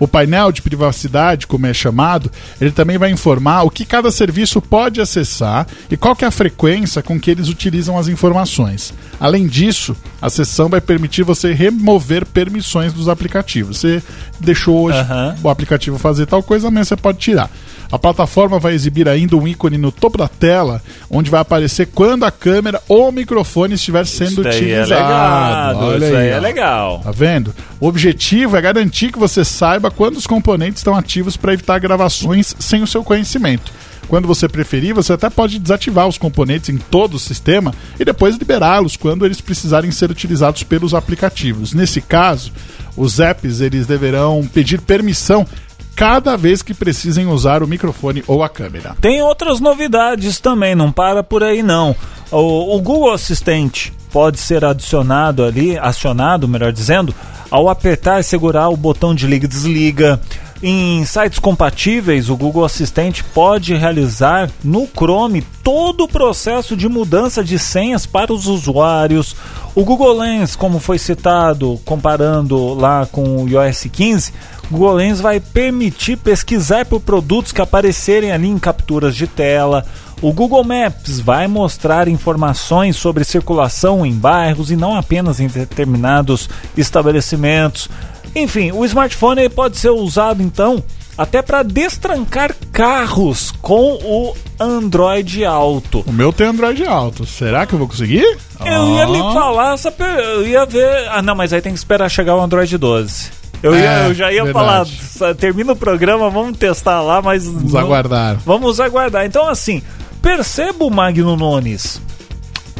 O 0.04 0.06
painel 0.06 0.52
de 0.52 0.60
privacidade, 0.60 1.46
como 1.46 1.66
é 1.66 1.72
chamado, 1.72 2.30
ele 2.60 2.70
também 2.70 2.98
vai 2.98 3.10
informar 3.10 3.62
o 3.62 3.70
que 3.70 3.86
cada 3.86 4.10
serviço 4.10 4.60
pode 4.60 5.00
acessar 5.00 5.66
e 5.90 5.96
qual 5.96 6.14
que 6.14 6.26
é 6.26 6.28
a 6.28 6.30
frequência 6.30 7.02
com 7.02 7.18
que 7.18 7.30
eles 7.30 7.48
utilizam 7.48 7.98
as 7.98 8.06
informações. 8.06 8.92
Além 9.18 9.46
disso, 9.46 9.96
a 10.20 10.28
seção 10.28 10.68
vai 10.68 10.82
permitir 10.82 11.22
você 11.22 11.54
remover 11.54 12.26
permissões 12.26 12.92
dos 12.92 13.08
aplicativos. 13.08 13.78
Você 13.78 14.02
deixou 14.38 14.78
hoje 14.82 14.98
Aham. 14.98 15.36
o 15.42 15.48
aplicativo 15.48 15.98
fazer 15.98 16.26
tal 16.26 16.42
coisa, 16.42 16.68
amanhã 16.68 16.84
você 16.84 16.96
pode 16.96 17.16
tirar. 17.16 17.48
A 17.92 17.98
plataforma 17.98 18.58
vai 18.58 18.74
exibir 18.74 19.08
ainda 19.08 19.36
um 19.36 19.46
ícone 19.46 19.78
no 19.78 19.92
topo 19.92 20.18
da 20.18 20.26
tela, 20.26 20.82
onde 21.08 21.30
vai 21.30 21.40
aparecer 21.40 21.86
quando 21.94 22.24
a 22.24 22.30
câmera 22.30 22.82
ou 22.88 23.08
o 23.08 23.12
microfone 23.12 23.74
estiver 23.74 24.04
sendo 24.04 24.40
Isso 24.40 24.48
é 24.48 24.50
utilizado. 24.50 24.90
legal. 24.90 25.76
Olha 25.76 26.06
Isso 26.06 26.16
aí 26.16 26.28
é 26.28 26.36
ó. 26.36 26.40
legal. 26.40 27.00
Tá 27.04 27.12
vendo? 27.12 27.54
O 27.78 27.86
objetivo 27.86 28.56
é 28.56 28.60
garantir 28.60 29.12
que 29.12 29.18
você 29.18 29.44
saiba 29.44 29.90
quando 29.96 30.16
os 30.16 30.26
componentes 30.26 30.80
estão 30.80 30.94
ativos 30.94 31.36
para 31.36 31.52
evitar 31.52 31.78
gravações 31.78 32.54
sem 32.58 32.82
o 32.82 32.86
seu 32.86 33.02
conhecimento. 33.02 33.72
Quando 34.08 34.28
você 34.28 34.48
preferir, 34.48 34.94
você 34.94 35.14
até 35.14 35.30
pode 35.30 35.58
desativar 35.58 36.06
os 36.06 36.18
componentes 36.18 36.68
em 36.68 36.76
todo 36.76 37.14
o 37.14 37.18
sistema 37.18 37.74
e 37.98 38.04
depois 38.04 38.36
liberá-los 38.36 38.96
quando 38.96 39.24
eles 39.24 39.40
precisarem 39.40 39.90
ser 39.90 40.10
utilizados 40.10 40.62
pelos 40.62 40.94
aplicativos. 40.94 41.72
Nesse 41.72 42.00
caso, 42.00 42.52
os 42.96 43.18
apps 43.18 43.60
eles 43.60 43.86
deverão 43.86 44.48
pedir 44.52 44.80
permissão 44.80 45.46
cada 45.94 46.36
vez 46.36 46.62
que 46.62 46.74
precisem 46.74 47.26
usar 47.26 47.62
o 47.62 47.66
microfone 47.66 48.24
ou 48.26 48.42
a 48.42 48.48
câmera. 48.48 48.96
Tem 49.00 49.22
outras 49.22 49.60
novidades 49.60 50.40
também, 50.40 50.74
não 50.74 50.90
para 50.90 51.22
por 51.22 51.42
aí 51.42 51.62
não. 51.62 51.94
O, 52.30 52.76
o 52.76 52.80
Google 52.80 53.12
Assistente 53.12 53.92
pode 54.10 54.38
ser 54.38 54.64
adicionado 54.64 55.44
ali, 55.44 55.78
acionado, 55.78 56.48
melhor 56.48 56.72
dizendo, 56.72 57.14
ao 57.50 57.68
apertar 57.68 58.20
e 58.20 58.24
segurar 58.24 58.68
o 58.68 58.76
botão 58.76 59.14
de 59.14 59.26
liga 59.26 59.44
e 59.44 59.48
desliga. 59.48 60.20
Em 60.62 61.04
sites 61.04 61.38
compatíveis, 61.38 62.30
o 62.30 62.36
Google 62.36 62.64
Assistente 62.64 63.22
pode 63.22 63.74
realizar 63.74 64.50
no 64.62 64.86
Chrome 64.86 65.42
todo 65.62 66.04
o 66.04 66.08
processo 66.08 66.74
de 66.74 66.88
mudança 66.88 67.44
de 67.44 67.58
senhas 67.58 68.06
para 68.06 68.32
os 68.32 68.46
usuários. 68.46 69.36
O 69.74 69.84
Google 69.84 70.16
Lens, 70.16 70.56
como 70.56 70.78
foi 70.78 70.98
citado, 70.98 71.78
comparando 71.84 72.72
lá 72.72 73.04
com 73.04 73.44
o 73.44 73.48
iOS 73.48 73.88
15, 73.92 74.32
o 74.32 74.53
Google 74.70 74.94
Lens 74.94 75.20
vai 75.20 75.40
permitir 75.40 76.16
pesquisar 76.16 76.86
por 76.86 77.00
produtos 77.00 77.52
que 77.52 77.60
aparecerem 77.60 78.32
ali 78.32 78.48
em 78.48 78.58
capturas 78.58 79.14
de 79.14 79.26
tela. 79.26 79.84
O 80.22 80.32
Google 80.32 80.64
Maps 80.64 81.20
vai 81.20 81.46
mostrar 81.46 82.08
informações 82.08 82.96
sobre 82.96 83.24
circulação 83.24 84.06
em 84.06 84.12
bairros 84.12 84.70
e 84.70 84.76
não 84.76 84.96
apenas 84.96 85.38
em 85.38 85.46
determinados 85.46 86.48
estabelecimentos. 86.76 87.88
Enfim, 88.34 88.72
o 88.72 88.84
smartphone 88.84 89.48
pode 89.48 89.76
ser 89.76 89.90
usado 89.90 90.42
então 90.42 90.82
até 91.16 91.42
para 91.42 91.62
destrancar 91.62 92.54
carros 92.72 93.52
com 93.62 93.98
o 94.02 94.34
Android 94.58 95.44
Auto. 95.44 96.02
O 96.06 96.12
meu 96.12 96.32
tem 96.32 96.48
Android 96.48 96.84
Alto. 96.84 97.24
Será 97.24 97.66
que 97.66 97.74
eu 97.74 97.78
vou 97.78 97.86
conseguir? 97.86 98.38
Eu 98.64 98.90
ia 98.94 99.04
lhe 99.04 99.18
falar, 99.18 99.74
essa 99.74 99.94
eu 99.98 100.46
ia 100.46 100.66
ver. 100.66 101.08
Ah, 101.10 101.22
não, 101.22 101.34
mas 101.34 101.52
aí 101.52 101.60
tem 101.60 101.72
que 101.72 101.78
esperar 101.78 102.08
chegar 102.08 102.34
o 102.34 102.40
Android 102.40 102.76
12. 102.76 103.43
Eu, 103.64 103.74
ia, 103.74 103.80
É, 103.90 104.06
eu 104.08 104.14
já 104.14 104.30
ia 104.30 104.44
verdade. 104.44 104.92
falar, 105.16 105.34
termina 105.34 105.72
o 105.72 105.76
programa, 105.76 106.28
vamos 106.28 106.58
testar 106.58 107.00
lá, 107.00 107.22
mas. 107.22 107.46
Vamos 107.46 107.72
não- 107.72 107.80
aguardar. 107.80 108.36
Vamos 108.44 108.78
aguardar. 108.78 109.24
Então, 109.24 109.48
assim, 109.48 109.80
perceba 110.20 110.84
o 110.84 110.90
Magno 110.90 111.34
Nunes 111.34 112.00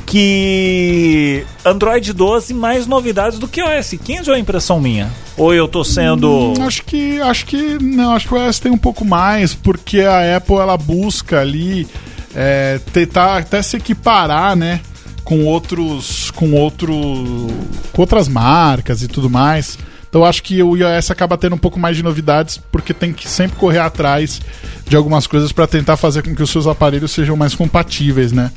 que 0.07 1.45
Android 1.65 2.13
12 2.13 2.55
mais 2.55 2.87
novidades 2.87 3.39
do 3.39 3.49
que 3.49 3.63
o 3.63 3.67
OS 3.67 3.95
15 4.05 4.31
ou 4.31 4.37
é 4.37 4.39
impressão 4.39 4.81
minha? 4.81 5.11
Ou 5.37 5.53
eu 5.53 5.67
tô 5.67 5.83
sendo. 5.83 6.31
Hum, 6.31 6.55
acho 6.67 6.85
que 6.85 7.21
acho 7.21 7.47
que 7.47 7.83
não, 7.83 8.13
acho 8.13 8.29
que 8.29 8.35
o 8.35 8.39
iOS 8.39 8.59
tem 8.61 8.71
um 8.71 8.79
pouco 8.79 9.05
mais, 9.05 9.55
porque 9.55 10.03
a 10.03 10.37
Apple 10.37 10.57
ela 10.57 10.77
busca 10.77 11.41
ali 11.41 11.87
é, 12.35 12.79
tentar 12.93 13.39
até 13.39 13.61
se 13.63 13.77
equiparar, 13.77 14.55
né, 14.55 14.81
com 15.25 15.45
outros 15.47 16.31
com 16.33 16.53
outro 16.53 16.93
com 17.93 18.01
outras 18.03 18.29
marcas 18.29 19.03
e 19.03 19.09
tudo 19.09 19.29
mais. 19.29 19.79
Então 20.15 20.25
acho 20.25 20.45
que 20.45 20.63
o 20.63 20.77
iOS 20.77 21.11
acaba 21.11 21.37
tendo 21.37 21.57
um 21.57 21.59
pouco 21.59 21.77
mais 21.77 21.97
de 21.97 22.03
novidades, 22.05 22.57
porque 22.71 22.95
tem 22.95 23.13
que 23.13 23.29
sempre 23.29 23.57
correr 23.57 23.81
atrás 23.81 24.41
de 24.87 24.95
algumas 24.95 25.27
coisas 25.27 25.51
para 25.51 25.67
tentar 25.67 25.97
fazer 25.97 26.23
com 26.23 26.33
que 26.37 26.41
os 26.41 26.51
seus 26.51 26.69
aparelhos 26.69 27.11
sejam 27.11 27.37
mais 27.37 27.53
compatíveis, 27.57 28.31
né? 28.31 28.53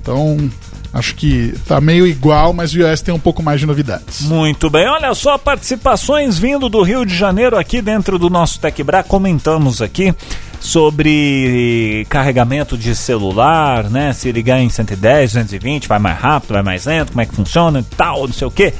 Então, 0.00 0.50
acho 0.94 1.14
que 1.14 1.52
tá 1.68 1.78
meio 1.78 2.06
igual, 2.06 2.54
mas 2.54 2.72
o 2.72 2.78
iOS 2.78 3.02
tem 3.02 3.12
um 3.12 3.18
pouco 3.18 3.42
mais 3.42 3.60
de 3.60 3.66
novidades. 3.66 4.22
Muito 4.22 4.70
bem, 4.70 4.88
olha 4.88 5.14
só, 5.14 5.36
participações 5.36 6.38
vindo 6.38 6.70
do 6.70 6.80
Rio 6.80 7.04
de 7.04 7.14
Janeiro 7.14 7.58
aqui 7.58 7.82
dentro 7.82 8.18
do 8.18 8.30
nosso 8.30 8.58
TecBra. 8.58 9.02
Comentamos 9.02 9.82
aqui 9.82 10.14
sobre 10.58 12.06
carregamento 12.08 12.78
de 12.78 12.96
celular, 12.96 13.90
né? 13.90 14.14
Se 14.14 14.32
ligar 14.32 14.58
em 14.58 14.70
110, 14.70 15.32
220, 15.34 15.86
vai 15.86 15.98
mais 15.98 16.18
rápido, 16.18 16.54
vai 16.54 16.62
mais 16.62 16.86
lento, 16.86 17.08
como 17.08 17.20
é 17.20 17.26
que 17.26 17.34
funciona 17.34 17.80
e 17.80 17.94
tal, 17.94 18.26
não 18.26 18.32
sei 18.32 18.48
o 18.48 18.50
que. 18.50 18.72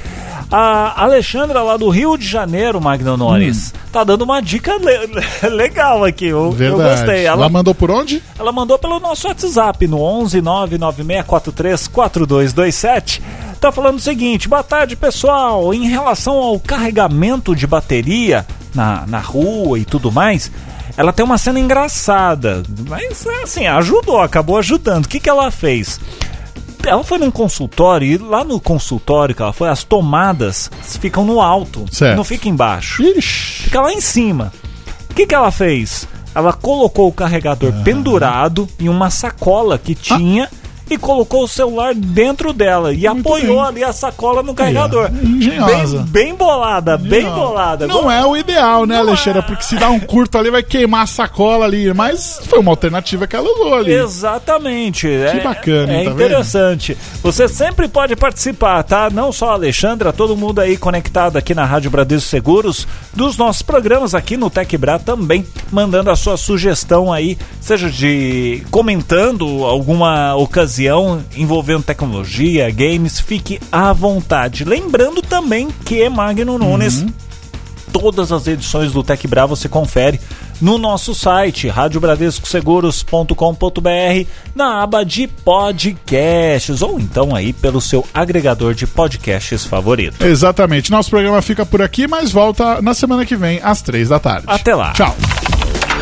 A 0.51 1.03
Alexandra 1.03 1.61
lá 1.63 1.75
do 1.75 1.89
Rio 1.89 2.15
de 2.17 2.27
Janeiro, 2.27 2.79
Magno 2.79 3.17
Nunes, 3.17 3.73
tá 3.91 4.03
dando 4.03 4.21
uma 4.23 4.41
dica 4.41 4.75
le- 4.77 5.49
legal 5.49 6.03
aqui. 6.05 6.25
Eu, 6.27 6.45
eu 6.45 6.51
Verdade. 6.51 6.89
gostei. 7.01 7.25
Ela 7.25 7.41
Ela, 7.43 7.49
mandou 7.49 7.73
por 7.73 7.89
onde? 7.89 8.21
ela 8.37 8.51
mandou 8.51 8.77
pelo 8.77 8.99
nosso 8.99 9.27
WhatsApp 9.27 9.87
no 9.87 9.99
11 10.01 10.41
99643 10.41 11.87
4227. 11.87 13.21
Tá 13.59 13.71
falando 13.71 13.97
o 13.97 14.01
seguinte: 14.01 14.47
boa 14.47 14.63
tarde 14.63 14.95
pessoal. 14.95 15.73
Em 15.73 15.87
relação 15.87 16.35
ao 16.35 16.59
carregamento 16.59 17.55
de 17.55 17.65
bateria 17.65 18.45
na, 18.73 19.03
na 19.07 19.19
rua 19.19 19.79
e 19.79 19.85
tudo 19.85 20.11
mais, 20.11 20.51
ela 20.95 21.11
tem 21.11 21.25
uma 21.25 21.37
cena 21.39 21.59
engraçada. 21.59 22.61
Mas 22.87 23.25
assim, 23.43 23.65
ajudou, 23.65 24.21
acabou 24.21 24.57
ajudando. 24.59 25.05
O 25.05 25.09
que, 25.09 25.19
que 25.19 25.29
ela 25.29 25.49
fez? 25.49 25.99
Ela 26.85 27.03
foi 27.03 27.17
num 27.17 27.31
consultório 27.31 28.07
e 28.07 28.17
lá 28.17 28.43
no 28.43 28.59
consultório 28.59 29.33
que 29.35 29.41
ela 29.41 29.53
foi, 29.53 29.69
as 29.69 29.83
tomadas 29.83 30.69
ficam 30.99 31.25
no 31.25 31.41
alto, 31.41 31.85
Certo. 31.91 32.15
não 32.17 32.23
fica 32.23 32.47
embaixo 32.49 33.01
Ixi. 33.03 33.63
fica 33.63 33.81
lá 33.81 33.91
em 33.91 34.01
cima. 34.01 34.51
O 35.09 35.13
que, 35.13 35.25
que 35.25 35.33
ela 35.35 35.51
fez? 35.51 36.07
Ela 36.33 36.51
colocou 36.51 37.07
o 37.07 37.13
carregador 37.13 37.71
pendurado 37.83 38.67
em 38.79 38.89
uma 38.89 39.09
sacola 39.09 39.77
que 39.77 39.95
tinha 39.95 40.49
e 40.89 40.97
colocou 40.97 41.43
o 41.43 41.47
celular 41.47 41.93
dentro 41.95 42.53
dela 42.53 42.93
e 42.93 43.07
Muito 43.07 43.19
apoiou 43.27 43.57
bem. 43.57 43.65
ali 43.67 43.83
a 43.83 43.91
sacola 43.91 44.43
no 44.43 44.53
carregador. 44.53 45.09
engenhosa. 45.23 45.99
Bem, 46.09 46.25
bem 46.25 46.35
bolada, 46.35 46.97
bem 46.97 47.23
Não. 47.23 47.33
bolada. 47.35 47.87
Não 47.87 48.09
é 48.11 48.25
o 48.25 48.37
ideal, 48.37 48.85
né, 48.85 48.97
Alexandra? 48.97 49.39
é. 49.39 49.41
Porque 49.41 49.63
se 49.63 49.75
dá 49.75 49.89
um 49.89 49.99
curto 49.99 50.37
ali, 50.37 50.51
vai 50.51 50.61
queimar 50.61 51.03
a 51.03 51.07
sacola 51.07 51.65
ali. 51.65 51.91
Mas 51.93 52.39
foi 52.47 52.59
uma 52.59 52.71
alternativa 52.71 53.25
que 53.25 53.35
ela 53.35 53.49
usou 53.49 53.73
ali. 53.75 53.91
Exatamente. 53.93 55.07
Que 55.07 55.39
bacana, 55.41 55.93
É, 55.93 56.03
tá 56.03 56.11
interessante. 56.11 56.97
Você 57.23 57.47
sempre 57.47 57.87
pode 57.87 58.15
participar, 58.15 58.83
tá? 58.83 59.09
Não 59.09 59.31
só 59.31 59.49
a 59.51 59.53
Alexandra, 59.53 60.13
todo 60.13 60.37
mundo 60.37 60.59
aí 60.61 60.77
conectado 60.77 61.37
aqui 61.37 61.55
na 61.55 61.65
Rádio 61.65 61.89
Bradesco 61.89 62.29
Seguros, 62.29 62.87
dos 63.13 63.37
nossos 63.37 63.61
programas 63.61 64.13
aqui 64.13 64.37
no 64.37 64.49
TecBra 64.49 64.99
também, 64.99 65.45
mandando 65.71 66.11
a 66.11 66.15
sua 66.15 66.37
sugestão 66.37 67.11
aí, 67.11 67.37
seja 67.59 67.89
de 67.89 68.63
comentando 68.69 69.63
alguma 69.65 70.35
ocasião 70.35 70.74
envolvendo 71.35 71.83
tecnologia, 71.83 72.69
games, 72.69 73.19
fique 73.19 73.59
à 73.71 73.93
vontade. 73.93 74.63
Lembrando 74.63 75.21
também 75.21 75.69
que 75.85 76.07
Magno 76.09 76.57
Nunes 76.57 77.05
todas 77.91 78.31
as 78.31 78.45
edições 78.45 78.91
do 78.91 79.01
Tech 79.01 79.25
Bra 79.25 79.45
você 79.45 79.69
confere 79.69 80.19
no 80.59 80.77
nosso 80.77 81.15
site 81.15 81.69
radiobradescoseguros.com.br 81.69 84.29
na 84.53 84.83
aba 84.83 85.05
de 85.05 85.27
podcasts 85.27 86.81
ou 86.81 86.99
então 86.99 87.33
aí 87.33 87.53
pelo 87.53 87.79
seu 87.79 88.05
agregador 88.13 88.73
de 88.73 88.85
podcasts 88.85 89.63
favorito. 89.63 90.25
Exatamente. 90.25 90.91
Nosso 90.91 91.09
programa 91.09 91.41
fica 91.41 91.65
por 91.65 91.81
aqui, 91.81 92.05
mas 92.07 92.31
volta 92.31 92.81
na 92.81 92.93
semana 92.93 93.25
que 93.25 93.37
vem 93.37 93.61
às 93.63 93.81
três 93.81 94.09
da 94.09 94.19
tarde. 94.19 94.43
Até 94.47 94.75
lá. 94.75 94.91
Tchau. 94.91 95.15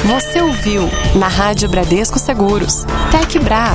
Você 0.06 0.42
ouviu 0.42 0.90
na 1.16 1.30
Rádio 1.30 1.70
Bradesco 1.70 2.20
Seguros. 2.20 2.86
Tec 3.10 3.40
Bra. 3.40 3.74